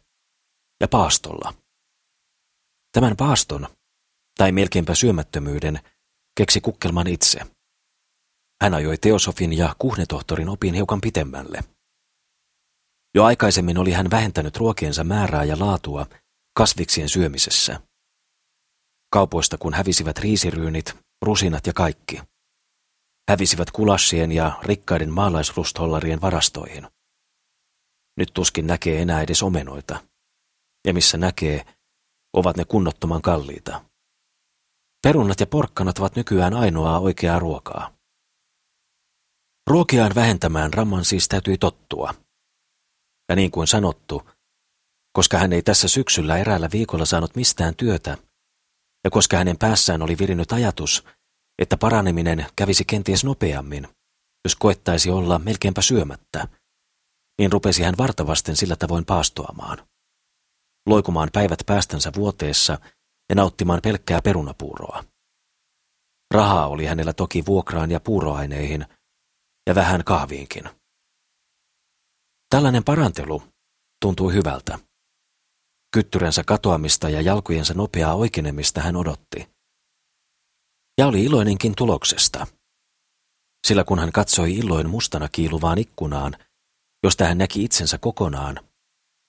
Ja 0.82 0.88
paastolla. 0.88 1.54
Tämän 2.92 3.16
paaston, 3.16 3.68
tai 4.38 4.52
melkeinpä 4.52 4.94
syömättömyyden, 4.94 5.80
keksi 6.36 6.60
Kukkelman 6.60 7.06
itse. 7.06 7.40
Hän 8.62 8.74
ajoi 8.74 8.98
teosofin 8.98 9.52
ja 9.52 9.76
kuhnetohtorin 9.78 10.48
opin 10.48 10.74
hiukan 10.74 11.00
pitemmälle. 11.00 11.64
Jo 13.14 13.24
aikaisemmin 13.24 13.78
oli 13.78 13.92
hän 13.92 14.10
vähentänyt 14.10 14.56
ruokiensa 14.56 15.04
määrää 15.04 15.44
ja 15.44 15.58
laatua 15.58 16.06
kasviksien 16.56 17.08
syömisessä. 17.08 17.80
Kaupoista 19.12 19.58
kun 19.58 19.74
hävisivät 19.74 20.18
riisiryynit, 20.18 20.96
rusinat 21.24 21.66
ja 21.66 21.72
kaikki. 21.72 22.20
Hävisivät 23.30 23.70
kulassien 23.70 24.32
ja 24.32 24.58
rikkaiden 24.62 25.12
maalaisrusthollarien 25.12 26.20
varastoihin. 26.20 26.88
Nyt 28.16 28.30
tuskin 28.34 28.66
näkee 28.66 29.02
enää 29.02 29.22
edes 29.22 29.42
omenoita. 29.42 30.11
Ja 30.86 30.94
missä 30.94 31.18
näkee, 31.18 31.64
ovat 32.32 32.56
ne 32.56 32.64
kunnottoman 32.64 33.22
kalliita. 33.22 33.84
Perunat 35.02 35.40
ja 35.40 35.46
porkkanat 35.46 35.98
ovat 35.98 36.16
nykyään 36.16 36.54
ainoaa 36.54 36.98
oikeaa 36.98 37.38
ruokaa. 37.38 37.96
Ruokiaan 39.66 40.14
vähentämään 40.14 40.72
Ramman 40.72 41.04
siis 41.04 41.28
täytyi 41.28 41.58
tottua. 41.58 42.14
Ja 43.28 43.36
niin 43.36 43.50
kuin 43.50 43.66
sanottu, 43.66 44.22
koska 45.12 45.38
hän 45.38 45.52
ei 45.52 45.62
tässä 45.62 45.88
syksyllä 45.88 46.38
eräällä 46.38 46.68
viikolla 46.72 47.04
saanut 47.04 47.36
mistään 47.36 47.76
työtä, 47.76 48.16
ja 49.04 49.10
koska 49.10 49.36
hänen 49.36 49.58
päässään 49.58 50.02
oli 50.02 50.18
virinnyt 50.18 50.52
ajatus, 50.52 51.04
että 51.58 51.76
paraneminen 51.76 52.46
kävisi 52.56 52.84
kenties 52.84 53.24
nopeammin, 53.24 53.88
jos 54.44 54.56
koettaisi 54.56 55.10
olla 55.10 55.38
melkeinpä 55.38 55.82
syömättä, 55.82 56.48
niin 57.38 57.52
rupesi 57.52 57.82
hän 57.82 57.94
vartavasten 57.98 58.56
sillä 58.56 58.76
tavoin 58.76 59.04
paastoamaan. 59.04 59.91
Loikumaan 60.86 61.28
päivät 61.32 61.58
päästänsä 61.66 62.12
vuoteessa 62.16 62.78
ja 63.28 63.34
nauttimaan 63.34 63.80
pelkkää 63.82 64.20
perunapuuroa. 64.22 65.04
Rahaa 66.34 66.68
oli 66.68 66.84
hänellä 66.84 67.12
toki 67.12 67.46
vuokraan 67.46 67.90
ja 67.90 68.00
puuroaineihin, 68.00 68.86
ja 69.66 69.74
vähän 69.74 70.04
kahviinkin. 70.04 70.64
Tällainen 72.50 72.84
parantelu 72.84 73.42
tuntui 74.00 74.34
hyvältä. 74.34 74.78
Kyttyränsä 75.94 76.44
katoamista 76.44 77.08
ja 77.08 77.20
jalkojensa 77.20 77.74
nopeaa 77.74 78.14
oikeenemista 78.14 78.80
hän 78.80 78.96
odotti. 78.96 79.48
Ja 80.98 81.06
oli 81.06 81.24
iloinenkin 81.24 81.74
tuloksesta. 81.76 82.46
Sillä 83.66 83.84
kun 83.84 83.98
hän 83.98 84.12
katsoi 84.12 84.54
illoin 84.54 84.90
mustana 84.90 85.28
kiiluvaan 85.28 85.78
ikkunaan, 85.78 86.36
josta 87.04 87.24
hän 87.24 87.38
näki 87.38 87.64
itsensä 87.64 87.98
kokonaan, 87.98 88.71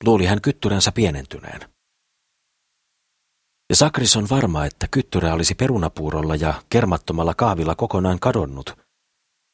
luuli 0.05 0.25
hän 0.25 0.41
kyttyränsä 0.41 0.91
pienentyneen. 0.91 1.73
Ja 3.69 3.75
Sakris 3.75 4.15
on 4.15 4.29
varma, 4.29 4.65
että 4.65 4.87
kyttyrä 4.91 5.33
olisi 5.33 5.55
perunapuurolla 5.55 6.35
ja 6.35 6.63
kermattomalla 6.69 7.33
kahvilla 7.33 7.75
kokonaan 7.75 8.19
kadonnut, 8.19 8.77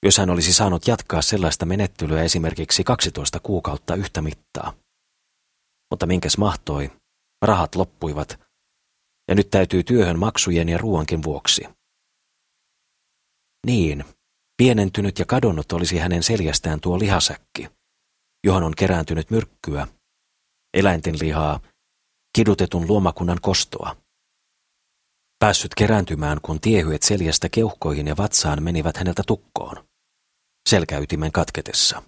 jos 0.04 0.18
hän 0.18 0.30
olisi 0.30 0.54
saanut 0.54 0.88
jatkaa 0.88 1.22
sellaista 1.22 1.66
menettelyä 1.66 2.24
esimerkiksi 2.24 2.84
12 2.84 3.40
kuukautta 3.40 3.96
yhtä 3.96 4.22
mittaa. 4.22 4.74
Mutta 5.92 6.06
minkäs 6.06 6.38
mahtoi, 6.38 6.92
rahat 7.42 7.76
loppuivat, 7.76 8.40
ja 9.28 9.36
nyt 9.36 9.50
täytyy 9.50 9.84
työhön 9.84 10.20
maksujen 10.20 10.70
ja 10.70 10.78
ruoankin 10.78 11.24
vuoksi. 11.24 11.66
Niin, 13.66 14.06
pienentynyt 14.58 15.20
ja 15.20 15.26
kadonnut 15.26 15.72
olisi 15.72 15.98
hänen 15.98 16.24
seljästään 16.24 16.80
tuo 16.80 17.00
lihasäkki, 17.00 17.68
johon 18.44 18.64
on 18.64 18.74
kerääntynyt 18.78 19.32
myrkkyä, 19.32 19.88
eläinten 20.74 21.16
lihaa, 21.22 21.60
kidutetun 22.36 22.88
luomakunnan 22.88 23.38
kostoa. 23.42 23.96
Päässyt 25.40 25.76
kerääntymään, 25.76 26.42
kun 26.42 26.60
tiehyet 26.60 27.04
seljästä 27.04 27.50
keuhkoihin 27.50 28.08
ja 28.08 28.18
vatsaan 28.18 28.64
menivät 28.64 28.98
häneltä 28.98 29.24
tukkoon 29.28 29.90
selkäytimen 30.70 31.32
katketessa. 31.32 32.04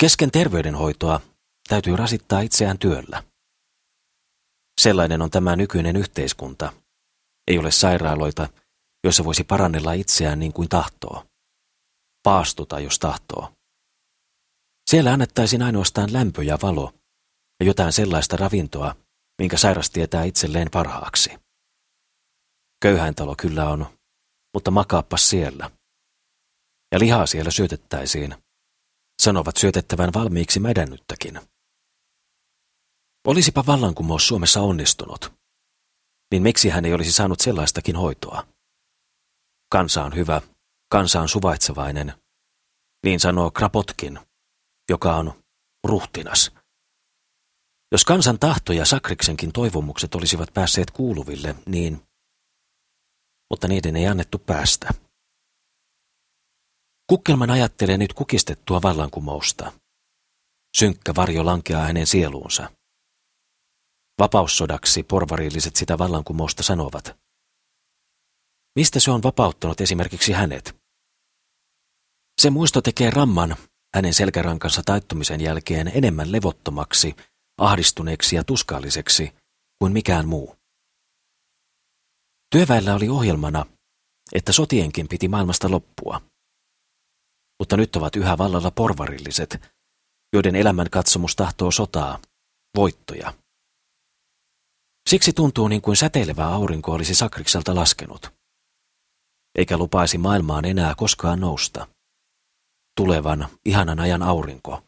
Kesken 0.00 0.30
terveydenhoitoa 0.30 1.20
täytyy 1.68 1.96
rasittaa 1.96 2.40
itseään 2.40 2.78
työllä. 2.78 3.22
Sellainen 4.80 5.22
on 5.22 5.30
tämä 5.30 5.56
nykyinen 5.56 5.96
yhteiskunta. 5.96 6.72
Ei 7.48 7.58
ole 7.58 7.70
sairaaloita, 7.70 8.48
joissa 9.04 9.24
voisi 9.24 9.44
parannella 9.44 9.92
itseään 9.92 10.38
niin 10.38 10.52
kuin 10.52 10.68
tahtoo. 10.68 11.24
Paastuta, 12.22 12.80
jos 12.80 12.98
tahtoo. 12.98 13.52
Siellä 14.90 15.12
annettaisiin 15.12 15.62
ainoastaan 15.62 16.12
lämpö 16.12 16.44
ja 16.44 16.58
valo 16.62 16.92
ja 17.60 17.66
jotain 17.66 17.92
sellaista 17.92 18.36
ravintoa, 18.36 18.94
minkä 19.38 19.56
sairas 19.56 19.90
tietää 19.90 20.24
itselleen 20.24 20.68
parhaaksi. 20.70 21.30
Köyhäintalo 22.82 23.34
kyllä 23.36 23.68
on, 23.68 23.86
mutta 24.54 24.70
makaappas 24.70 25.30
siellä– 25.30 25.70
ja 26.92 26.98
lihaa 26.98 27.26
siellä 27.26 27.50
syötettäisiin. 27.50 28.34
Sanovat 29.22 29.56
syötettävän 29.56 30.10
valmiiksi 30.14 30.60
mädännyttäkin. 30.60 31.40
Olisipa 33.26 33.64
vallankumous 33.66 34.28
Suomessa 34.28 34.60
onnistunut, 34.60 35.32
niin 36.32 36.42
miksi 36.42 36.68
hän 36.68 36.84
ei 36.84 36.94
olisi 36.94 37.12
saanut 37.12 37.40
sellaistakin 37.40 37.96
hoitoa? 37.96 38.46
Kansa 39.72 40.04
on 40.04 40.14
hyvä, 40.14 40.40
kansa 40.90 41.20
on 41.20 41.28
suvaitsevainen, 41.28 42.12
niin 43.04 43.20
sanoo 43.20 43.50
Krapotkin, 43.50 44.20
joka 44.92 45.16
on 45.16 45.42
ruhtinas. 45.84 46.50
Jos 47.92 48.04
kansan 48.04 48.38
tahto 48.38 48.72
ja 48.72 48.84
Sakriksenkin 48.84 49.52
toivomukset 49.52 50.14
olisivat 50.14 50.54
päässeet 50.54 50.90
kuuluville, 50.90 51.54
niin... 51.66 52.02
Mutta 53.50 53.68
niiden 53.68 53.96
ei 53.96 54.06
annettu 54.06 54.38
päästä. 54.38 54.90
Kukkelman 57.06 57.50
ajattelee 57.50 57.98
nyt 57.98 58.12
kukistettua 58.12 58.82
vallankumousta. 58.82 59.72
Synkkä 60.76 61.12
varjo 61.16 61.44
lankeaa 61.44 61.86
hänen 61.86 62.06
sieluunsa. 62.06 62.70
Vapaussodaksi 64.18 65.02
porvarilliset 65.02 65.76
sitä 65.76 65.98
vallankumousta 65.98 66.62
sanovat. 66.62 67.16
Mistä 68.76 69.00
se 69.00 69.10
on 69.10 69.22
vapauttanut 69.22 69.80
esimerkiksi 69.80 70.32
hänet? 70.32 70.76
Se 72.40 72.50
muisto 72.50 72.82
tekee 72.82 73.10
ramman 73.10 73.56
hänen 73.94 74.14
selkärankansa 74.14 74.82
taittumisen 74.84 75.40
jälkeen 75.40 75.92
enemmän 75.94 76.32
levottomaksi, 76.32 77.16
ahdistuneeksi 77.58 78.36
ja 78.36 78.44
tuskalliseksi 78.44 79.32
kuin 79.78 79.92
mikään 79.92 80.28
muu. 80.28 80.56
Työväellä 82.50 82.94
oli 82.94 83.08
ohjelmana, 83.08 83.66
että 84.32 84.52
sotienkin 84.52 85.08
piti 85.08 85.28
maailmasta 85.28 85.70
loppua 85.70 86.20
mutta 87.62 87.76
nyt 87.76 87.96
ovat 87.96 88.16
yhä 88.16 88.38
vallalla 88.38 88.70
porvarilliset, 88.70 89.60
joiden 90.32 90.56
elämän 90.56 90.90
katsomus 90.90 91.36
tahtoo 91.36 91.70
sotaa, 91.70 92.18
voittoja. 92.76 93.34
Siksi 95.08 95.32
tuntuu 95.32 95.68
niin 95.68 95.82
kuin 95.82 95.96
säteilevä 95.96 96.46
aurinko 96.46 96.92
olisi 96.92 97.14
Sakrikselta 97.14 97.74
laskenut. 97.74 98.30
Eikä 99.58 99.76
lupaisi 99.76 100.18
maailmaan 100.18 100.64
enää 100.64 100.94
koskaan 100.94 101.40
nousta. 101.40 101.88
Tulevan, 102.96 103.48
ihanan 103.64 104.00
ajan 104.00 104.22
aurinko. 104.22 104.82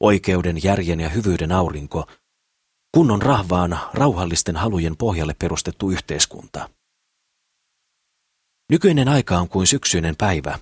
Oikeuden, 0.00 0.64
järjen 0.64 1.00
ja 1.00 1.08
hyvyyden 1.08 1.52
aurinko, 1.52 2.06
kunnon 2.94 3.22
rahvaan, 3.22 3.80
rauhallisten 3.94 4.56
halujen 4.56 4.96
pohjalle 4.96 5.34
perustettu 5.34 5.90
yhteiskunta. 5.90 6.70
Nykyinen 8.70 9.08
aika 9.08 9.38
on 9.38 9.48
kuin 9.48 9.66
syksyinen 9.66 10.16
päivä, 10.16 10.58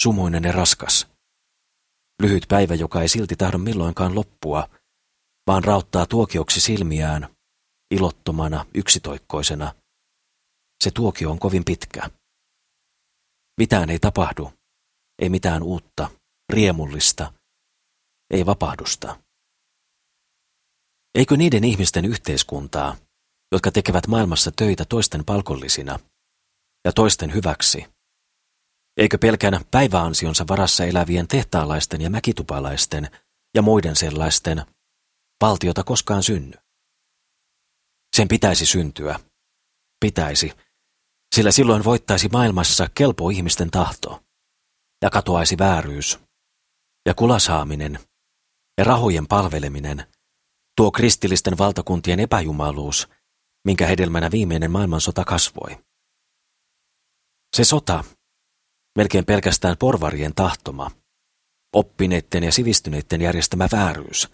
sumuinen 0.00 0.44
ja 0.44 0.52
raskas. 0.52 1.06
Lyhyt 2.22 2.44
päivä, 2.48 2.74
joka 2.74 3.02
ei 3.02 3.08
silti 3.08 3.36
tahdo 3.36 3.58
milloinkaan 3.58 4.14
loppua, 4.14 4.68
vaan 5.46 5.64
rauttaa 5.64 6.06
tuokioksi 6.06 6.60
silmiään, 6.60 7.36
ilottomana, 7.90 8.66
yksitoikkoisena. 8.74 9.74
Se 10.84 10.90
tuokio 10.90 11.30
on 11.30 11.38
kovin 11.38 11.64
pitkä. 11.64 12.10
Mitään 13.60 13.90
ei 13.90 13.98
tapahdu, 13.98 14.52
ei 15.20 15.28
mitään 15.28 15.62
uutta, 15.62 16.10
riemullista, 16.52 17.32
ei 18.30 18.46
vapahdusta. 18.46 19.20
Eikö 21.14 21.36
niiden 21.36 21.64
ihmisten 21.64 22.04
yhteiskuntaa, 22.04 22.96
jotka 23.52 23.70
tekevät 23.70 24.06
maailmassa 24.06 24.50
töitä 24.56 24.84
toisten 24.84 25.24
palkollisina 25.24 25.98
ja 26.84 26.92
toisten 26.92 27.34
hyväksi, 27.34 27.86
Eikö 28.96 29.18
pelkän 29.18 29.64
päiväansionsa 29.70 30.44
varassa 30.48 30.84
elävien 30.84 31.28
tehtaalaisten 31.28 32.00
ja 32.00 32.10
mäkitupalaisten 32.10 33.10
ja 33.54 33.62
muiden 33.62 33.96
sellaisten 33.96 34.62
valtiota 35.40 35.84
koskaan 35.84 36.22
synny? 36.22 36.56
Sen 38.16 38.28
pitäisi 38.28 38.66
syntyä. 38.66 39.20
Pitäisi, 40.00 40.52
sillä 41.34 41.50
silloin 41.50 41.84
voittaisi 41.84 42.28
maailmassa 42.28 42.88
kelpo 42.94 43.30
ihmisten 43.30 43.70
tahto 43.70 44.22
ja 45.02 45.10
katoaisi 45.10 45.58
vääryys 45.58 46.18
ja 47.06 47.14
kulasaaminen 47.14 47.98
ja 48.78 48.84
rahojen 48.84 49.26
palveleminen, 49.26 50.06
tuo 50.76 50.90
kristillisten 50.90 51.58
valtakuntien 51.58 52.20
epäjumaluus 52.20 53.08
minkä 53.64 53.86
hedelmänä 53.86 54.30
viimeinen 54.30 54.70
maailmansota 54.70 55.24
kasvoi. 55.24 55.78
Se 57.56 57.64
sota, 57.64 58.04
melkein 58.98 59.24
pelkästään 59.24 59.76
porvarien 59.78 60.34
tahtoma, 60.34 60.90
oppineiden 61.76 62.44
ja 62.44 62.52
sivistyneiden 62.52 63.20
järjestämä 63.20 63.68
vääryys. 63.72 64.28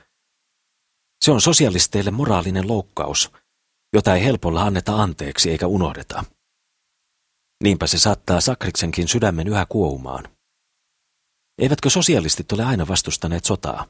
Se 1.25 1.31
on 1.31 1.41
sosialisteille 1.41 2.11
moraalinen 2.11 2.69
loukkaus, 2.69 3.33
jota 3.93 4.15
ei 4.15 4.25
helpolla 4.25 4.63
anneta 4.63 5.03
anteeksi 5.03 5.51
eikä 5.51 5.67
unohdeta. 5.67 6.25
Niinpä 7.63 7.87
se 7.87 7.99
saattaa 7.99 8.41
Sakriksenkin 8.41 9.09
sydämen 9.09 9.49
yhä 9.49 9.67
kuoumaan. 9.69 10.36
Eivätkö 11.59 11.91
sosialistit 11.91 12.53
ole 12.53 12.65
aina 12.65 12.89
vastustaneet 12.89 13.45
sotaa? 13.45 13.87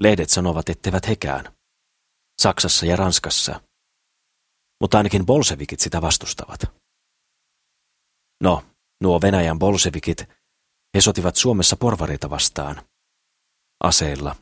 Lehdet 0.00 0.30
sanovat, 0.30 0.68
etteivät 0.68 1.08
hekään. 1.08 1.56
Saksassa 2.42 2.86
ja 2.86 2.96
Ranskassa. 2.96 3.60
Mutta 4.80 4.96
ainakin 4.96 5.26
bolsevikit 5.26 5.80
sitä 5.80 6.02
vastustavat. 6.02 6.60
No, 8.42 8.64
nuo 9.02 9.20
Venäjän 9.20 9.58
bolsevikit, 9.58 10.28
he 10.94 11.00
sotivat 11.00 11.36
Suomessa 11.36 11.76
porvareita 11.76 12.30
vastaan. 12.30 12.82
Aseilla, 13.84 14.36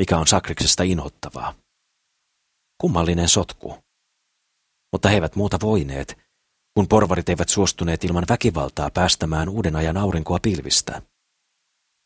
mikä 0.00 0.18
on 0.18 0.26
Sakriksesta 0.26 0.82
inhottavaa. 0.82 1.54
Kummallinen 2.80 3.28
sotku. 3.28 3.78
Mutta 4.92 5.08
he 5.08 5.14
eivät 5.14 5.36
muuta 5.36 5.58
voineet, 5.60 6.18
kun 6.74 6.88
porvarit 6.88 7.28
eivät 7.28 7.48
suostuneet 7.48 8.04
ilman 8.04 8.24
väkivaltaa 8.28 8.90
päästämään 8.90 9.48
uuden 9.48 9.76
ajan 9.76 9.96
aurinkoa 9.96 10.38
pilvistä. 10.42 11.02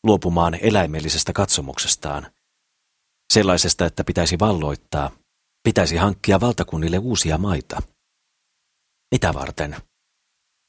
Luopumaan 0.04 0.58
eläimellisestä 0.60 1.32
katsomuksestaan. 1.32 2.32
Sellaisesta, 3.32 3.86
että 3.86 4.04
pitäisi 4.04 4.38
valloittaa, 4.38 5.10
pitäisi 5.62 5.96
hankkia 5.96 6.40
valtakunnille 6.40 6.98
uusia 6.98 7.38
maita. 7.38 7.82
Mitä 9.14 9.34
varten? 9.34 9.76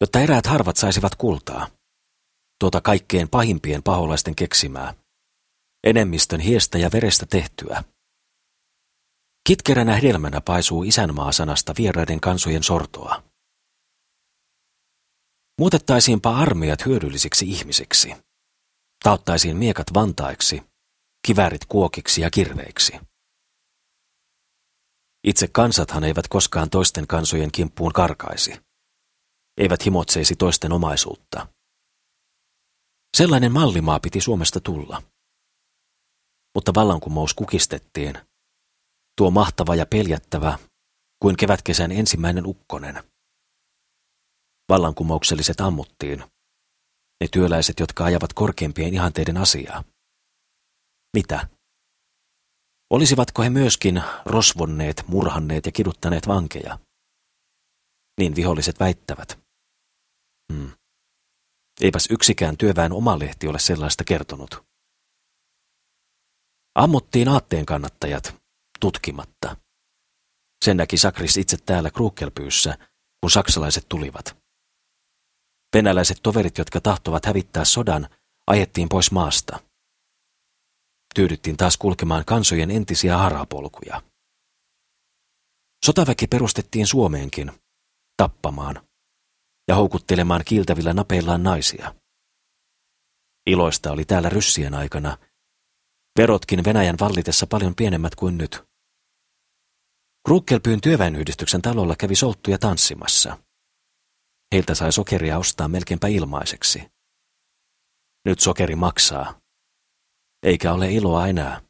Jotta 0.02 0.20
eräät 0.20 0.46
harvat 0.46 0.78
saisivat 0.78 1.16
kultaa. 1.16 1.68
Tuota 2.60 2.82
kaikkein 2.82 3.30
pahimpien 3.30 3.84
paholaisten 3.84 4.36
keksimää. 4.36 4.94
Enemmistön 5.84 6.40
hiestä 6.40 6.78
ja 6.78 6.90
verestä 6.94 7.26
tehtyä. 7.26 7.84
Kitkeränä 9.48 9.96
hedelmänä 9.96 10.42
paisuu 10.42 10.84
isänmaa-sanasta 10.84 11.74
vieraiden 11.78 12.22
kansojen 12.22 12.64
sortoa. 12.64 13.24
Muutettaisiinpa 15.60 16.38
armeijat 16.38 16.86
hyödyllisiksi 16.86 17.50
ihmisiksi. 17.50 18.16
Tauttaisiin 19.06 19.58
miekat 19.58 19.88
vantaiksi, 19.94 20.64
kivärit 21.28 21.66
kuokiksi 21.66 22.22
ja 22.22 22.30
kirveiksi. 22.30 22.94
Itse 25.24 25.48
kansathan 25.48 26.04
eivät 26.04 26.28
koskaan 26.28 26.70
toisten 26.70 27.08
kansojen 27.08 27.52
kimppuun 27.52 27.94
karkaisi. 27.94 28.62
Eivät 29.58 29.86
himotseisi 29.86 30.36
toisten 30.36 30.72
omaisuutta. 30.72 31.48
Sellainen 33.18 33.52
mallimaa 33.52 34.00
piti 34.00 34.22
Suomesta 34.22 34.60
tulla. 34.60 35.04
Mutta 36.56 36.74
vallankumous 36.74 37.34
kukistettiin. 37.34 38.18
Tuo 39.18 39.32
mahtava 39.32 39.76
ja 39.76 39.86
peljättävä, 39.86 40.60
kuin 41.22 41.38
kevätkesän 41.38 41.92
ensimmäinen 41.92 42.46
ukkonen. 42.46 43.04
Vallankumoukselliset 44.70 45.62
ammuttiin. 45.62 46.24
Ne 47.22 47.28
työläiset, 47.32 47.80
jotka 47.80 48.06
ajavat 48.06 48.34
korkeimpien 48.34 48.94
ihanteiden 48.94 49.38
asiaa. 49.38 49.84
Mitä? 51.16 51.48
Olisivatko 52.90 53.42
he 53.44 53.50
myöskin 53.50 54.04
rosvonneet, 54.26 55.04
murhanneet 55.08 55.66
ja 55.66 55.72
kiduttaneet 55.72 56.28
vankeja? 56.28 56.80
Niin 58.20 58.36
viholliset 58.36 58.80
väittävät. 58.80 59.40
Hmm. 60.54 60.72
Eipäs 61.82 62.08
yksikään 62.10 62.58
työväen 62.58 62.94
oma 62.94 63.20
lehti 63.20 63.48
ole 63.48 63.60
sellaista 63.60 64.04
kertonut. 64.04 64.64
Ammuttiin 66.76 67.28
aatteen 67.30 67.66
kannattajat, 67.66 68.36
tutkimatta. 68.80 69.58
Sen 70.66 70.78
näki 70.78 70.98
Sakris 70.98 71.38
itse 71.38 71.58
täällä 71.58 71.92
Kruukkelpyyssä, 71.92 72.78
kun 73.22 73.32
saksalaiset 73.32 73.86
tulivat. 73.90 74.45
Venäläiset 75.76 76.20
toverit, 76.24 76.58
jotka 76.58 76.82
tahtovat 76.82 77.26
hävittää 77.26 77.66
sodan, 77.66 78.10
ajettiin 78.48 78.90
pois 78.90 79.12
maasta. 79.12 79.60
Tyydyttiin 81.16 81.58
taas 81.58 81.78
kulkemaan 81.78 82.26
kansojen 82.26 82.72
entisiä 82.72 83.18
harapolkuja. 83.18 84.02
Sotaväki 85.86 86.28
perustettiin 86.28 86.88
Suomeenkin, 86.88 87.52
tappamaan 88.18 88.88
ja 89.68 89.76
houkuttelemaan 89.76 90.42
kiiltävillä 90.46 90.94
napeillaan 90.94 91.44
naisia. 91.44 91.96
Iloista 93.48 93.92
oli 93.92 94.06
täällä 94.06 94.30
ryssien 94.30 94.74
aikana, 94.74 95.18
verotkin 96.20 96.64
Venäjän 96.64 96.96
vallitessa 97.00 97.48
paljon 97.48 97.76
pienemmät 97.76 98.16
kuin 98.16 98.38
nyt. 98.38 98.64
Krukkelpyyn 100.28 100.82
työväenyhdistyksen 100.82 101.62
talolla 101.62 101.96
kävi 101.96 102.16
solttuja 102.16 102.58
tanssimassa. 102.58 103.45
Heiltä 104.54 104.76
sai 104.76 104.92
sokeria 104.92 105.38
ostaa 105.38 105.68
melkeinpä 105.68 106.08
ilmaiseksi. 106.08 106.92
Nyt 108.26 108.40
sokeri 108.40 108.76
maksaa. 108.76 109.42
Eikä 110.44 110.74
ole 110.74 110.92
iloa 110.92 111.28
enää. 111.28 111.62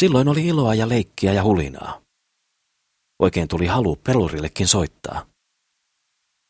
Silloin 0.00 0.28
oli 0.28 0.46
iloa 0.46 0.74
ja 0.74 0.88
leikkiä 0.88 1.32
ja 1.32 1.42
hulinaa. 1.42 2.02
Oikein 3.18 3.48
tuli 3.48 3.66
halu 3.66 3.96
pelurillekin 3.96 4.68
soittaa. 4.68 5.26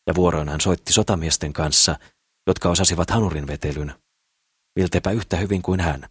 Ja 0.07 0.15
vuoroin 0.15 0.49
hän 0.49 0.61
soitti 0.61 0.93
sotamiesten 0.93 1.53
kanssa, 1.53 1.99
jotka 2.47 2.69
osasivat 2.69 3.11
hanurin 3.11 3.47
vetelyn, 3.47 3.95
miltepä 4.77 5.11
yhtä 5.11 5.37
hyvin 5.37 5.63
kuin 5.63 5.81
hän. 5.81 6.09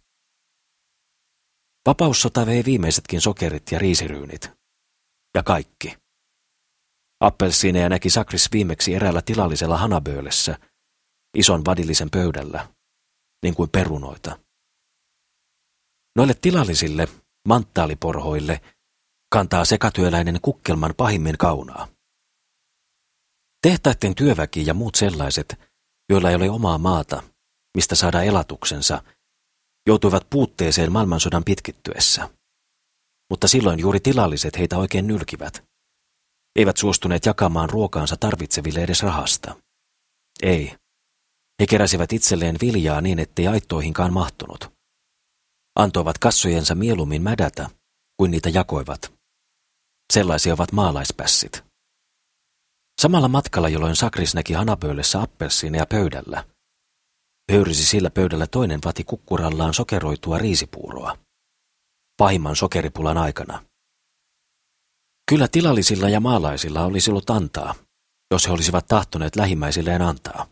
Vapaussota 1.86 2.46
vei 2.46 2.64
viimeisetkin 2.64 3.20
sokerit 3.20 3.72
ja 3.72 3.78
riisiryynit. 3.78 4.50
Ja 5.34 5.42
kaikki. 5.42 6.01
Appelsiineja 7.22 7.88
näki 7.88 8.10
Sakris 8.10 8.48
viimeksi 8.52 8.94
eräällä 8.94 9.22
tilallisella 9.22 9.76
hanaböölessä, 9.78 10.58
ison 11.36 11.64
vadillisen 11.64 12.10
pöydällä, 12.10 12.68
niin 13.42 13.54
kuin 13.54 13.70
perunoita. 13.70 14.38
Noille 16.16 16.34
tilallisille, 16.34 17.08
manttaaliporhoille, 17.48 18.60
kantaa 19.32 19.64
sekatyöläinen 19.64 20.38
kukkelman 20.42 20.94
pahimmin 20.96 21.38
kaunaa. 21.38 21.88
Tehtaiden 23.62 24.14
työväki 24.14 24.66
ja 24.66 24.74
muut 24.74 24.94
sellaiset, 24.94 25.60
joilla 26.08 26.30
ei 26.30 26.36
ole 26.36 26.50
omaa 26.50 26.78
maata, 26.78 27.22
mistä 27.76 27.94
saada 27.94 28.22
elatuksensa, 28.22 29.02
joutuivat 29.86 30.26
puutteeseen 30.30 30.92
maailmansodan 30.92 31.44
pitkittyessä. 31.44 32.28
Mutta 33.30 33.48
silloin 33.48 33.78
juuri 33.78 34.00
tilalliset 34.00 34.58
heitä 34.58 34.78
oikein 34.78 35.06
nylkivät. 35.06 35.71
Eivät 36.56 36.76
suostuneet 36.76 37.26
jakamaan 37.26 37.70
ruokaansa 37.70 38.16
tarvitseville 38.16 38.80
edes 38.82 39.02
rahasta. 39.02 39.54
Ei. 40.42 40.76
He 41.60 41.66
keräsivät 41.66 42.12
itselleen 42.12 42.56
viljaa 42.62 43.00
niin, 43.00 43.18
ettei 43.18 43.46
aittoihinkaan 43.46 44.12
mahtunut. 44.12 44.72
Antoivat 45.76 46.18
kassojensa 46.18 46.74
mieluummin 46.74 47.22
mädätä, 47.22 47.70
kuin 48.16 48.30
niitä 48.30 48.48
jakoivat. 48.48 49.12
Sellaisia 50.12 50.54
ovat 50.54 50.72
maalaispässit. 50.72 51.64
Samalla 53.00 53.28
matkalla, 53.28 53.68
jolloin 53.68 53.96
Sakris 53.96 54.34
näki 54.34 54.52
hanapöydässä 54.52 55.22
appelsiineja 55.22 55.86
pöydällä, 55.86 56.44
pöyrisi 57.52 57.84
sillä 57.84 58.10
pöydällä 58.10 58.46
toinen 58.46 58.80
vati 58.84 59.04
kukkurallaan 59.04 59.74
sokeroitua 59.74 60.38
riisipuuroa. 60.38 61.18
Pahimman 62.16 62.56
sokeripulan 62.56 63.18
aikana. 63.18 63.64
Kyllä 65.28 65.48
tilallisilla 65.48 66.08
ja 66.08 66.20
maalaisilla 66.20 66.84
olisi 66.84 67.10
ollut 67.10 67.30
antaa, 67.30 67.74
jos 68.30 68.46
he 68.46 68.52
olisivat 68.52 68.86
tahtoneet 68.86 69.36
lähimmäisilleen 69.36 70.02
antaa. 70.02 70.46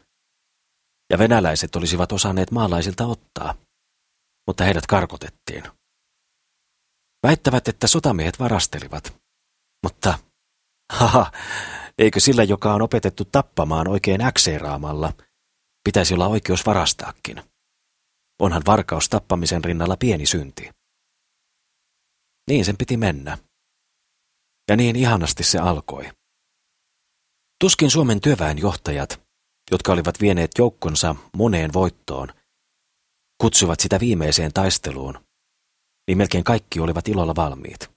Ja 1.10 1.18
venäläiset 1.18 1.76
olisivat 1.76 2.12
osanneet 2.12 2.50
maalaisilta 2.50 3.06
ottaa, 3.06 3.54
mutta 4.46 4.64
heidät 4.64 4.86
karkotettiin. 4.86 5.64
Väittävät, 7.26 7.68
että 7.68 7.86
sotamiehet 7.86 8.38
varastelivat, 8.38 9.16
mutta 9.82 10.18
haha, 10.92 11.32
eikö 11.98 12.20
sillä, 12.20 12.42
joka 12.42 12.74
on 12.74 12.82
opetettu 12.82 13.24
tappamaan 13.24 13.88
oikein 13.88 14.20
äkseeraamalla, 14.20 15.12
pitäisi 15.84 16.14
olla 16.14 16.26
oikeus 16.26 16.66
varastaakin? 16.66 17.42
Onhan 18.42 18.62
varkaus 18.66 19.08
tappamisen 19.08 19.64
rinnalla 19.64 19.96
pieni 19.96 20.26
synti. 20.26 20.70
Niin 22.50 22.64
sen 22.64 22.76
piti 22.76 22.96
mennä. 22.96 23.38
Ja 24.70 24.76
niin 24.76 24.96
ihanasti 24.96 25.42
se 25.42 25.58
alkoi. 25.58 26.10
Tuskin 27.60 27.90
Suomen 27.90 28.20
työväenjohtajat, 28.20 29.20
jotka 29.70 29.92
olivat 29.92 30.20
vieneet 30.20 30.50
joukkonsa 30.58 31.16
moneen 31.36 31.72
voittoon, 31.72 32.28
kutsuvat 33.40 33.80
sitä 33.80 34.00
viimeiseen 34.00 34.52
taisteluun, 34.52 35.24
niin 36.08 36.18
melkein 36.18 36.44
kaikki 36.44 36.80
olivat 36.80 37.08
ilolla 37.08 37.36
valmiit. 37.36 37.90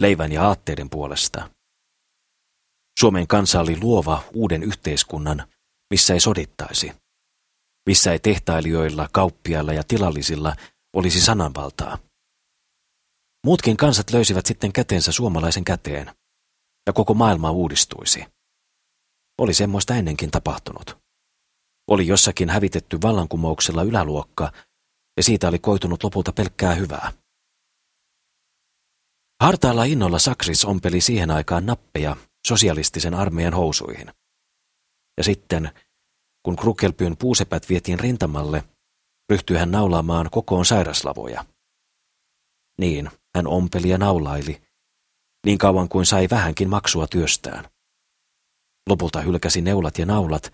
leivän 0.00 0.32
ja 0.32 0.48
aatteiden 0.48 0.90
puolesta. 0.90 1.50
Suomen 3.00 3.26
kansa 3.26 3.60
oli 3.60 3.80
luova 3.80 4.22
uuden 4.34 4.62
yhteiskunnan, 4.62 5.48
missä 5.90 6.14
ei 6.14 6.20
sodittaisi, 6.20 6.92
missä 7.86 8.12
ei 8.12 8.18
tehtailijoilla, 8.18 9.08
kauppiailla 9.12 9.72
ja 9.72 9.84
tilallisilla 9.84 10.56
olisi 10.96 11.20
sananvaltaa. 11.20 11.98
Muutkin 13.46 13.76
kansat 13.76 14.10
löysivät 14.10 14.46
sitten 14.46 14.72
käteensä 14.72 15.12
suomalaisen 15.12 15.64
käteen, 15.64 16.14
ja 16.86 16.92
koko 16.92 17.14
maailma 17.14 17.50
uudistuisi. 17.50 18.24
Oli 19.38 19.54
semmoista 19.54 19.94
ennenkin 19.94 20.30
tapahtunut. 20.30 20.98
Oli 21.90 22.06
jossakin 22.06 22.50
hävitetty 22.50 22.98
vallankumouksella 23.02 23.82
yläluokka, 23.82 24.52
ja 25.16 25.22
siitä 25.22 25.48
oli 25.48 25.58
koitunut 25.58 26.04
lopulta 26.04 26.32
pelkkää 26.32 26.74
hyvää. 26.74 27.12
Hartaalla 29.42 29.84
innolla 29.84 30.18
Sakris 30.18 30.64
ompeli 30.64 31.00
siihen 31.00 31.30
aikaan 31.30 31.66
nappeja 31.66 32.16
sosialistisen 32.46 33.14
armeijan 33.14 33.54
housuihin. 33.54 34.12
Ja 35.18 35.24
sitten, 35.24 35.70
kun 36.42 36.56
Krukelpyyn 36.56 37.16
puusepät 37.16 37.68
vietiin 37.68 38.00
rintamalle, 38.00 38.64
ryhtyi 39.30 39.56
hän 39.56 39.70
naulaamaan 39.70 40.28
kokoon 40.30 40.64
sairaslavoja. 40.64 41.44
Niin, 42.78 43.10
hän 43.36 43.46
ompeli 43.46 43.88
ja 43.88 43.98
naulaili, 43.98 44.62
niin 45.46 45.58
kauan 45.58 45.88
kuin 45.88 46.06
sai 46.06 46.28
vähänkin 46.30 46.68
maksua 46.68 47.06
työstään. 47.06 47.70
Lopulta 48.88 49.20
hylkäsi 49.20 49.60
neulat 49.60 49.98
ja 49.98 50.06
naulat, 50.06 50.52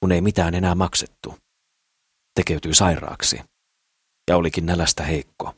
kun 0.00 0.12
ei 0.12 0.20
mitään 0.20 0.54
enää 0.54 0.74
maksettu. 0.74 1.38
Tekeytyi 2.34 2.74
sairaaksi 2.74 3.40
ja 4.30 4.36
olikin 4.36 4.66
nälästä 4.66 5.02
heikko. 5.02 5.54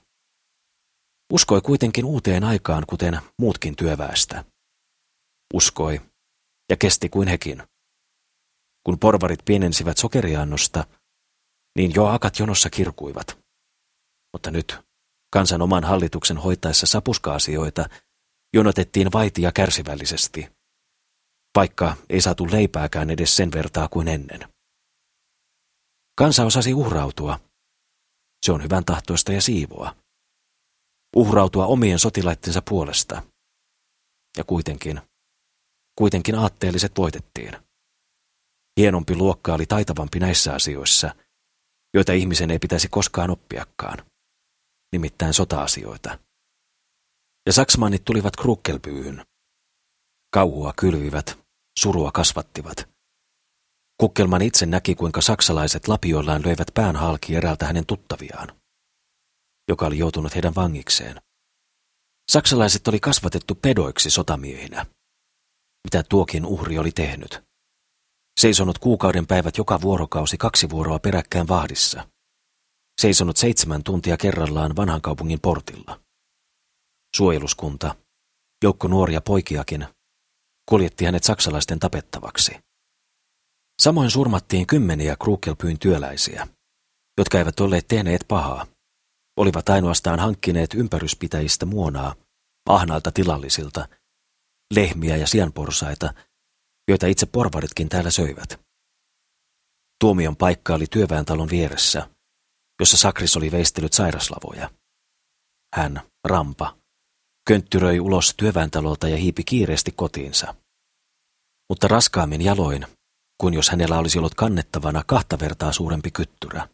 Uskoi 1.32 1.60
kuitenkin 1.60 2.04
uuteen 2.04 2.44
aikaan, 2.44 2.84
kuten 2.86 3.20
muutkin 3.38 3.76
työväestä. 3.76 4.44
Uskoi 5.54 6.00
ja 6.70 6.76
kesti 6.76 7.08
kuin 7.08 7.28
hekin. 7.28 7.62
Kun 8.84 8.98
porvarit 8.98 9.44
pienensivät 9.44 9.98
sokeriannosta, 9.98 10.84
niin 11.76 11.94
jo 11.94 12.06
akat 12.06 12.38
jonossa 12.38 12.70
kirkuivat. 12.70 13.38
Mutta 14.32 14.50
nyt, 14.50 14.78
kansan 15.30 15.62
oman 15.62 15.84
hallituksen 15.84 16.36
hoitaessa 16.36 16.86
sapuska-asioita, 16.86 17.88
jonotettiin 18.54 19.12
vaitia 19.12 19.52
kärsivällisesti, 19.52 20.48
vaikka 21.56 21.96
ei 22.08 22.20
saatu 22.20 22.46
leipääkään 22.50 23.10
edes 23.10 23.36
sen 23.36 23.52
vertaa 23.52 23.88
kuin 23.88 24.08
ennen. 24.08 24.48
Kansa 26.18 26.44
osasi 26.44 26.74
uhrautua. 26.74 27.40
Se 28.46 28.52
on 28.52 28.62
hyvän 28.62 28.84
tahtoista 28.84 29.32
ja 29.32 29.42
siivoa. 29.42 29.96
Uhrautua 31.16 31.66
omien 31.66 31.98
sotilaittensa 31.98 32.62
puolesta. 32.68 33.22
Ja 34.36 34.44
kuitenkin, 34.44 35.00
kuitenkin 35.98 36.34
aatteelliset 36.34 36.92
voitettiin. 36.96 37.52
Hienompi 38.80 39.16
luokka 39.16 39.54
oli 39.54 39.66
taitavampi 39.66 40.18
näissä 40.18 40.54
asioissa, 40.54 41.14
joita 41.94 42.12
ihmisen 42.12 42.50
ei 42.50 42.58
pitäisi 42.58 42.88
koskaan 42.88 43.30
oppiakaan, 43.30 44.06
nimittäin 44.92 45.34
sota-asioita 45.34 46.18
ja 47.46 47.52
saksmannit 47.52 48.04
tulivat 48.04 48.36
krukkelpyyhyn. 48.36 49.24
Kauhua 50.34 50.72
kylvivät, 50.76 51.38
surua 51.78 52.12
kasvattivat. 52.12 52.88
Kukkelman 54.00 54.42
itse 54.42 54.66
näki, 54.66 54.94
kuinka 54.94 55.20
saksalaiset 55.20 55.88
lapioillaan 55.88 56.42
löivät 56.44 56.68
pään 56.74 56.96
halki 56.96 57.36
eräältä 57.36 57.66
hänen 57.66 57.86
tuttaviaan, 57.86 58.60
joka 59.68 59.86
oli 59.86 59.98
joutunut 59.98 60.34
heidän 60.34 60.54
vangikseen. 60.54 61.20
Saksalaiset 62.30 62.88
oli 62.88 63.00
kasvatettu 63.00 63.54
pedoiksi 63.54 64.10
sotamiehinä. 64.10 64.86
Mitä 65.84 66.02
tuokin 66.08 66.46
uhri 66.46 66.78
oli 66.78 66.92
tehnyt? 66.92 67.42
Seisonut 68.40 68.78
kuukauden 68.78 69.26
päivät 69.26 69.56
joka 69.58 69.80
vuorokausi 69.80 70.36
kaksi 70.36 70.70
vuoroa 70.70 70.98
peräkkään 70.98 71.48
vahdissa. 71.48 72.08
Seisonut 72.98 73.36
seitsemän 73.36 73.82
tuntia 73.82 74.16
kerrallaan 74.16 74.76
vanhan 74.76 75.00
kaupungin 75.00 75.40
portilla. 75.40 76.00
Suojeluskunta, 77.16 77.94
joukko 78.64 78.88
nuoria 78.88 79.20
poikiakin, 79.20 79.86
kuljetti 80.68 81.04
hänet 81.04 81.24
saksalaisten 81.24 81.78
tapettavaksi. 81.78 82.56
Samoin 83.82 84.10
surmattiin 84.10 84.66
kymmeniä 84.66 85.16
Krukelpyin 85.16 85.78
työläisiä, 85.78 86.48
jotka 87.18 87.38
eivät 87.38 87.60
olleet 87.60 87.88
tehneet 87.88 88.24
pahaa, 88.28 88.66
olivat 89.36 89.68
ainoastaan 89.68 90.18
hankkineet 90.18 90.74
ympäryspitäjistä 90.74 91.66
muonaa, 91.66 92.14
ahnaalta 92.68 93.12
tilallisilta, 93.12 93.88
lehmiä 94.74 95.16
ja 95.16 95.26
sianporsaita, 95.26 96.14
joita 96.88 97.06
itse 97.06 97.26
porvaritkin 97.26 97.88
täällä 97.88 98.10
söivät. 98.10 98.60
Tuomion 100.00 100.36
paikka 100.36 100.74
oli 100.74 100.86
työväentalon 100.86 101.50
vieressä, 101.50 102.10
jossa 102.80 102.96
Sakris 102.96 103.36
oli 103.36 103.52
veistellyt 103.52 103.92
sairaslavoja. 103.92 104.70
Hän, 105.76 106.02
Rampa, 106.24 106.76
könttyröi 107.48 108.00
ulos 108.00 108.34
työväentalolta 108.36 109.08
ja 109.08 109.16
hiipi 109.16 109.44
kiireesti 109.44 109.92
kotiinsa. 109.92 110.54
Mutta 111.68 111.88
raskaammin 111.88 112.42
jaloin, 112.42 112.86
kuin 113.40 113.54
jos 113.54 113.70
hänellä 113.70 113.98
olisi 113.98 114.18
ollut 114.18 114.34
kannettavana 114.34 115.04
kahta 115.06 115.38
vertaa 115.38 115.72
suurempi 115.72 116.10
kyttyrä. 116.10 116.68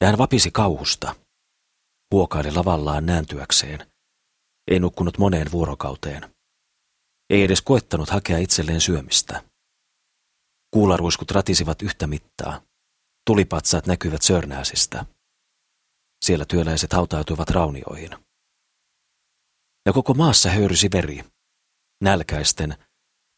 Ja 0.00 0.06
hän 0.06 0.18
vapisi 0.18 0.50
kauhusta, 0.50 1.14
huokaili 2.14 2.50
lavallaan 2.50 3.06
nääntyäkseen. 3.06 3.90
Ei 4.70 4.80
nukkunut 4.80 5.18
moneen 5.18 5.52
vuorokauteen. 5.52 6.34
Ei 7.30 7.42
edes 7.42 7.62
koettanut 7.62 8.10
hakea 8.10 8.38
itselleen 8.38 8.80
syömistä. 8.80 9.42
Kuularuiskut 10.70 11.30
ratisivat 11.30 11.82
yhtä 11.82 12.06
mittaa. 12.06 12.62
Tulipatsaat 13.26 13.86
näkyvät 13.86 14.22
Sörnääsistä. 14.22 15.06
Siellä 16.24 16.44
työläiset 16.44 16.92
hautautuivat 16.92 17.50
raunioihin 17.50 18.10
ja 19.86 19.92
koko 19.92 20.14
maassa 20.14 20.50
höyrysi 20.50 20.88
veri, 20.92 21.24
nälkäisten 22.02 22.76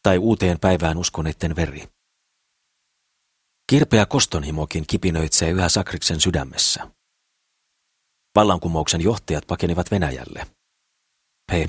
tai 0.03 0.17
uuteen 0.17 0.59
päivään 0.59 0.97
uskoneiden 0.97 1.55
veri. 1.55 1.87
Kirpeä 3.69 4.05
kostonhimokin 4.05 4.87
kipinöitsee 4.87 5.49
yhä 5.49 5.69
Sakriksen 5.69 6.21
sydämessä. 6.21 6.91
Vallankumouksen 8.35 9.01
johtajat 9.01 9.47
pakenivat 9.47 9.91
Venäjälle. 9.91 10.47
He 11.51 11.67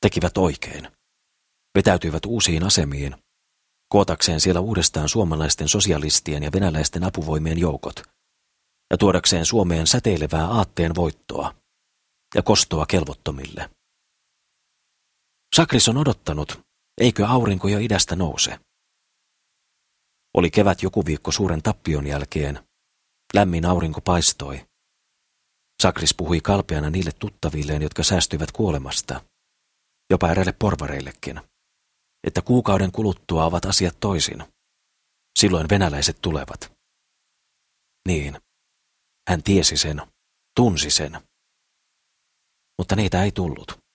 tekivät 0.00 0.38
oikein. 0.38 0.88
Vetäytyivät 1.74 2.26
uusiin 2.26 2.64
asemiin, 2.64 3.16
kootakseen 3.88 4.40
siellä 4.40 4.60
uudestaan 4.60 5.08
suomalaisten 5.08 5.68
sosialistien 5.68 6.42
ja 6.42 6.52
venäläisten 6.52 7.04
apuvoimien 7.04 7.58
joukot, 7.58 8.02
ja 8.90 8.98
tuodakseen 8.98 9.46
Suomeen 9.46 9.86
säteilevää 9.86 10.46
aatteen 10.46 10.94
voittoa 10.94 11.54
ja 12.34 12.42
kostoa 12.42 12.86
kelvottomille. 12.86 13.70
Sakris 15.56 15.88
on 15.88 15.96
odottanut, 15.96 16.60
eikö 17.00 17.26
aurinko 17.26 17.68
jo 17.68 17.78
idästä 17.78 18.16
nouse. 18.16 18.58
Oli 20.34 20.50
kevät 20.50 20.82
joku 20.82 21.06
viikko 21.06 21.32
suuren 21.32 21.62
tappion 21.62 22.06
jälkeen. 22.06 22.68
Lämmin 23.34 23.66
aurinko 23.66 24.00
paistoi. 24.00 24.66
Sakris 25.82 26.14
puhui 26.14 26.40
kalpeana 26.40 26.90
niille 26.90 27.10
tuttavilleen, 27.18 27.82
jotka 27.82 28.02
säästyivät 28.02 28.52
kuolemasta, 28.52 29.24
jopa 30.10 30.30
eräille 30.30 30.52
porvareillekin, 30.52 31.40
että 32.26 32.42
kuukauden 32.42 32.92
kuluttua 32.92 33.44
ovat 33.44 33.64
asiat 33.64 34.00
toisin. 34.00 34.44
Silloin 35.38 35.68
venäläiset 35.70 36.18
tulevat. 36.22 36.72
Niin, 38.08 38.38
hän 39.28 39.42
tiesi 39.42 39.76
sen, 39.76 40.02
tunsi 40.56 40.90
sen. 40.90 41.20
Mutta 42.78 42.96
niitä 42.96 43.22
ei 43.22 43.32
tullut 43.32 43.88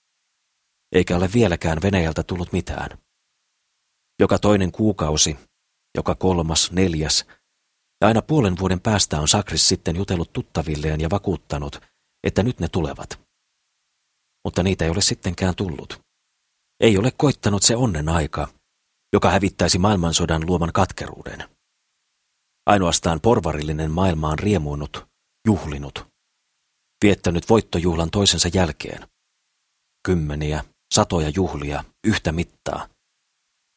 eikä 0.93 1.15
ole 1.15 1.29
vieläkään 1.33 1.81
Venäjältä 1.81 2.23
tullut 2.23 2.51
mitään. 2.53 2.97
Joka 4.19 4.39
toinen 4.39 4.71
kuukausi, 4.71 5.37
joka 5.97 6.15
kolmas, 6.15 6.71
neljäs, 6.71 7.25
ja 8.01 8.07
aina 8.07 8.21
puolen 8.21 8.59
vuoden 8.59 8.81
päästä 8.81 9.19
on 9.19 9.27
Sakris 9.27 9.67
sitten 9.67 9.95
jutellut 9.95 10.33
tuttavilleen 10.33 11.01
ja 11.01 11.09
vakuuttanut, 11.09 11.79
että 12.23 12.43
nyt 12.43 12.59
ne 12.59 12.67
tulevat. 12.67 13.19
Mutta 14.45 14.63
niitä 14.63 14.85
ei 14.85 14.91
ole 14.91 15.01
sittenkään 15.01 15.55
tullut. 15.55 16.02
Ei 16.83 16.97
ole 16.97 17.11
koittanut 17.17 17.63
se 17.63 17.75
onnen 17.75 18.09
aika, 18.09 18.47
joka 19.13 19.29
hävittäisi 19.29 19.77
maailmansodan 19.77 20.45
luoman 20.45 20.73
katkeruuden. 20.73 21.49
Ainoastaan 22.65 23.21
porvarillinen 23.21 23.91
maailma 23.91 24.29
on 24.29 24.39
riemuunut, 24.39 25.07
juhlinut, 25.47 26.07
viettänyt 27.03 27.49
voittojuhlan 27.49 28.11
toisensa 28.11 28.49
jälkeen. 28.53 29.07
Kymmeniä, 30.05 30.63
satoja 30.93 31.29
juhlia, 31.35 31.83
yhtä 32.07 32.31
mittaa. 32.31 32.89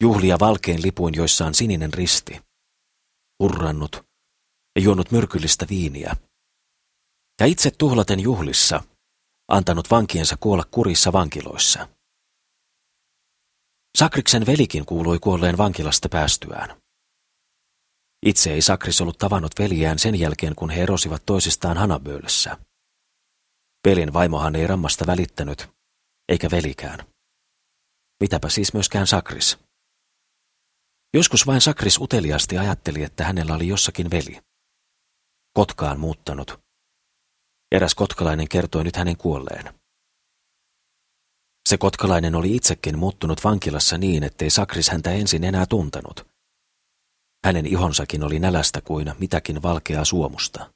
Juhlia 0.02 0.38
valkein 0.40 0.82
lipuin, 0.82 1.14
joissa 1.14 1.46
on 1.46 1.54
sininen 1.54 1.94
risti. 1.94 2.40
Hurrannut 3.42 4.04
ja 4.76 4.82
juonut 4.82 5.10
myrkyllistä 5.10 5.66
viiniä. 5.70 6.16
Ja 7.40 7.46
itse 7.46 7.70
tuhlaten 7.70 8.20
juhlissa, 8.20 8.82
antanut 9.48 9.90
vankiensa 9.90 10.36
kuolla 10.40 10.64
kurissa 10.70 11.12
vankiloissa. 11.12 11.95
Sakriksen 13.96 14.46
velikin 14.46 14.86
kuului 14.86 15.18
kuolleen 15.18 15.58
vankilasta 15.58 16.08
päästyään. 16.08 16.80
Itse 18.26 18.52
ei 18.52 18.62
Sakris 18.62 19.00
ollut 19.00 19.18
tavannut 19.18 19.52
veliään 19.58 19.98
sen 19.98 20.18
jälkeen, 20.20 20.54
kun 20.54 20.70
he 20.70 20.82
erosivat 20.82 21.22
toisistaan 21.26 21.76
Hanaböölössä. 21.76 22.56
Velin 23.88 24.12
vaimohan 24.12 24.56
ei 24.56 24.66
rammasta 24.66 25.06
välittänyt, 25.06 25.68
eikä 26.28 26.50
velikään. 26.50 26.98
Mitäpä 28.20 28.48
siis 28.48 28.72
myöskään 28.72 29.06
Sakris. 29.06 29.58
Joskus 31.14 31.46
vain 31.46 31.60
Sakris 31.60 31.98
uteliasti 31.98 32.58
ajatteli, 32.58 33.02
että 33.02 33.24
hänellä 33.24 33.54
oli 33.54 33.68
jossakin 33.68 34.10
veli. 34.10 34.40
Kotkaan 35.52 36.00
muuttanut. 36.00 36.60
Eräs 37.72 37.94
kotkalainen 37.94 38.48
kertoi 38.48 38.84
nyt 38.84 38.96
hänen 38.96 39.16
kuolleen. 39.16 39.75
Se 41.66 41.78
kotkalainen 41.78 42.34
oli 42.34 42.56
itsekin 42.56 42.98
muuttunut 42.98 43.44
vankilassa 43.44 43.98
niin, 43.98 44.22
ettei 44.22 44.50
Sakris 44.50 44.88
häntä 44.88 45.10
ensin 45.10 45.44
enää 45.44 45.66
tuntenut. 45.66 46.26
Hänen 47.46 47.66
ihonsakin 47.66 48.22
oli 48.22 48.38
nälästä 48.38 48.80
kuin 48.80 49.14
mitäkin 49.18 49.62
valkeaa 49.62 50.04
suomusta. 50.04 50.72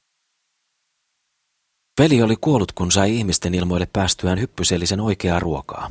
Veli 2.00 2.22
oli 2.22 2.36
kuollut, 2.36 2.72
kun 2.72 2.92
sai 2.92 3.16
ihmisten 3.16 3.54
ilmoille 3.54 3.86
päästyään 3.92 4.40
hyppysellisen 4.40 5.00
oikeaa 5.00 5.40
ruokaa. 5.40 5.90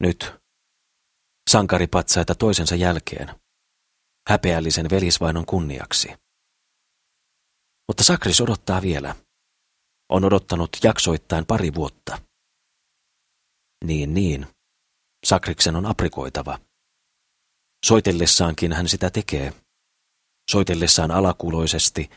Nyt, 0.00 0.34
sankaripatsaita 1.50 2.34
toisensa 2.34 2.74
jälkeen, 2.74 3.40
häpeällisen 4.28 4.90
velisvainon 4.90 5.46
kunniaksi. 5.46 6.08
Mutta 7.88 8.04
Sakris 8.04 8.40
odottaa 8.40 8.82
vielä. 8.82 9.16
On 10.08 10.24
odottanut 10.24 10.70
jaksoittain 10.82 11.46
pari 11.46 11.74
vuotta. 11.74 12.18
Niin, 13.84 14.14
niin. 14.14 14.46
Sakriksen 15.26 15.76
on 15.76 15.86
aprikoitava. 15.86 16.58
Soitellessaankin 17.86 18.72
hän 18.72 18.88
sitä 18.88 19.10
tekee. 19.10 19.52
Soitellessaan 20.50 21.10
alakuloisesti 21.10 22.10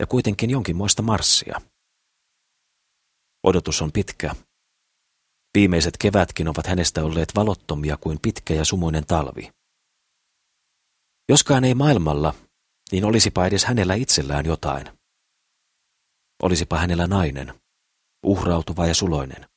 ja 0.00 0.06
kuitenkin 0.06 0.50
jonkinmoista 0.50 1.02
marssia. 1.02 1.60
Odotus 3.42 3.82
on 3.82 3.92
pitkä. 3.92 4.34
Viimeiset 5.54 5.96
kevätkin 5.96 6.48
ovat 6.48 6.66
hänestä 6.66 7.04
olleet 7.04 7.34
valottomia 7.34 7.96
kuin 7.96 8.18
pitkä 8.22 8.54
ja 8.54 8.64
sumuinen 8.64 9.06
talvi. 9.06 9.50
Joskaan 11.28 11.64
ei 11.64 11.74
maailmalla, 11.74 12.34
niin 12.92 13.04
olisipa 13.04 13.46
edes 13.46 13.64
hänellä 13.64 13.94
itsellään 13.94 14.46
jotain. 14.46 14.98
Olisipa 16.42 16.78
hänellä 16.78 17.06
nainen, 17.06 17.60
uhrautuva 18.26 18.86
ja 18.86 18.94
suloinen. 18.94 19.53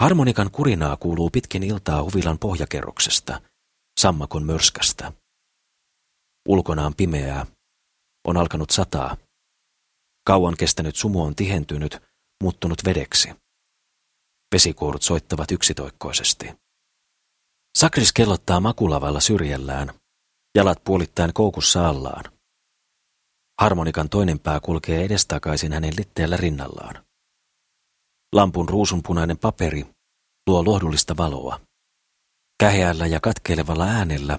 Harmonikan 0.00 0.50
kurinaa 0.50 0.96
kuuluu 0.96 1.30
pitkin 1.30 1.62
iltaa 1.62 2.02
huvilan 2.02 2.38
pohjakerroksesta, 2.38 3.40
sammakon 4.00 4.46
mörskästä. 4.46 5.12
Ulkona 6.48 6.86
on 6.86 6.94
pimeää, 6.94 7.46
on 8.28 8.36
alkanut 8.36 8.70
sataa. 8.70 9.16
Kauan 10.26 10.56
kestänyt 10.56 10.96
sumu 10.96 11.24
on 11.24 11.34
tihentynyt, 11.34 12.02
muuttunut 12.42 12.78
vedeksi. 12.84 13.28
Vesikuorut 14.54 15.02
soittavat 15.02 15.50
yksitoikkoisesti. 15.50 16.52
Sakris 17.78 18.12
kellottaa 18.12 18.60
makulavalla 18.60 19.20
syrjällään, 19.20 19.92
jalat 20.56 20.84
puolittain 20.84 21.32
koukussa 21.32 21.88
allaan. 21.88 22.24
Harmonikan 23.60 24.08
toinen 24.08 24.38
pää 24.38 24.60
kulkee 24.60 25.04
edestakaisin 25.04 25.72
hänen 25.72 25.94
litteellä 25.96 26.36
rinnallaan. 26.36 27.04
Lampun 28.34 28.68
ruusunpunainen 28.68 29.38
paperi 29.38 29.86
luo 30.46 30.64
lohdullista 30.64 31.16
valoa. 31.16 31.60
Käheällä 32.60 33.06
ja 33.06 33.20
katkeilevalla 33.20 33.84
äänellä 33.84 34.38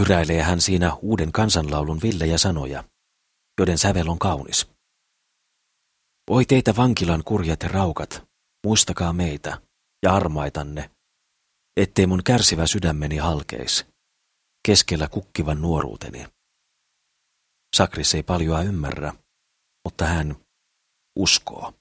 hyräilee 0.00 0.42
hän 0.42 0.60
siinä 0.60 0.94
uuden 0.94 1.32
kansanlaulun 1.32 2.00
villejä 2.02 2.38
sanoja, 2.38 2.84
joiden 3.58 3.78
sävel 3.78 4.08
on 4.08 4.18
kaunis. 4.18 4.70
Oi 6.30 6.44
teitä 6.44 6.76
vankilan 6.76 7.24
kurjat 7.24 7.62
ja 7.62 7.68
raukat, 7.68 8.24
muistakaa 8.66 9.12
meitä 9.12 9.60
ja 10.02 10.14
armaitanne, 10.14 10.90
ettei 11.76 12.06
mun 12.06 12.24
kärsivä 12.24 12.66
sydämeni 12.66 13.16
halkeis, 13.16 13.86
keskellä 14.66 15.08
kukkivan 15.08 15.62
nuoruuteni. 15.62 16.26
Sakris 17.76 18.14
ei 18.14 18.22
paljoa 18.22 18.62
ymmärrä, 18.62 19.12
mutta 19.84 20.06
hän 20.06 20.36
uskoo. 21.18 21.72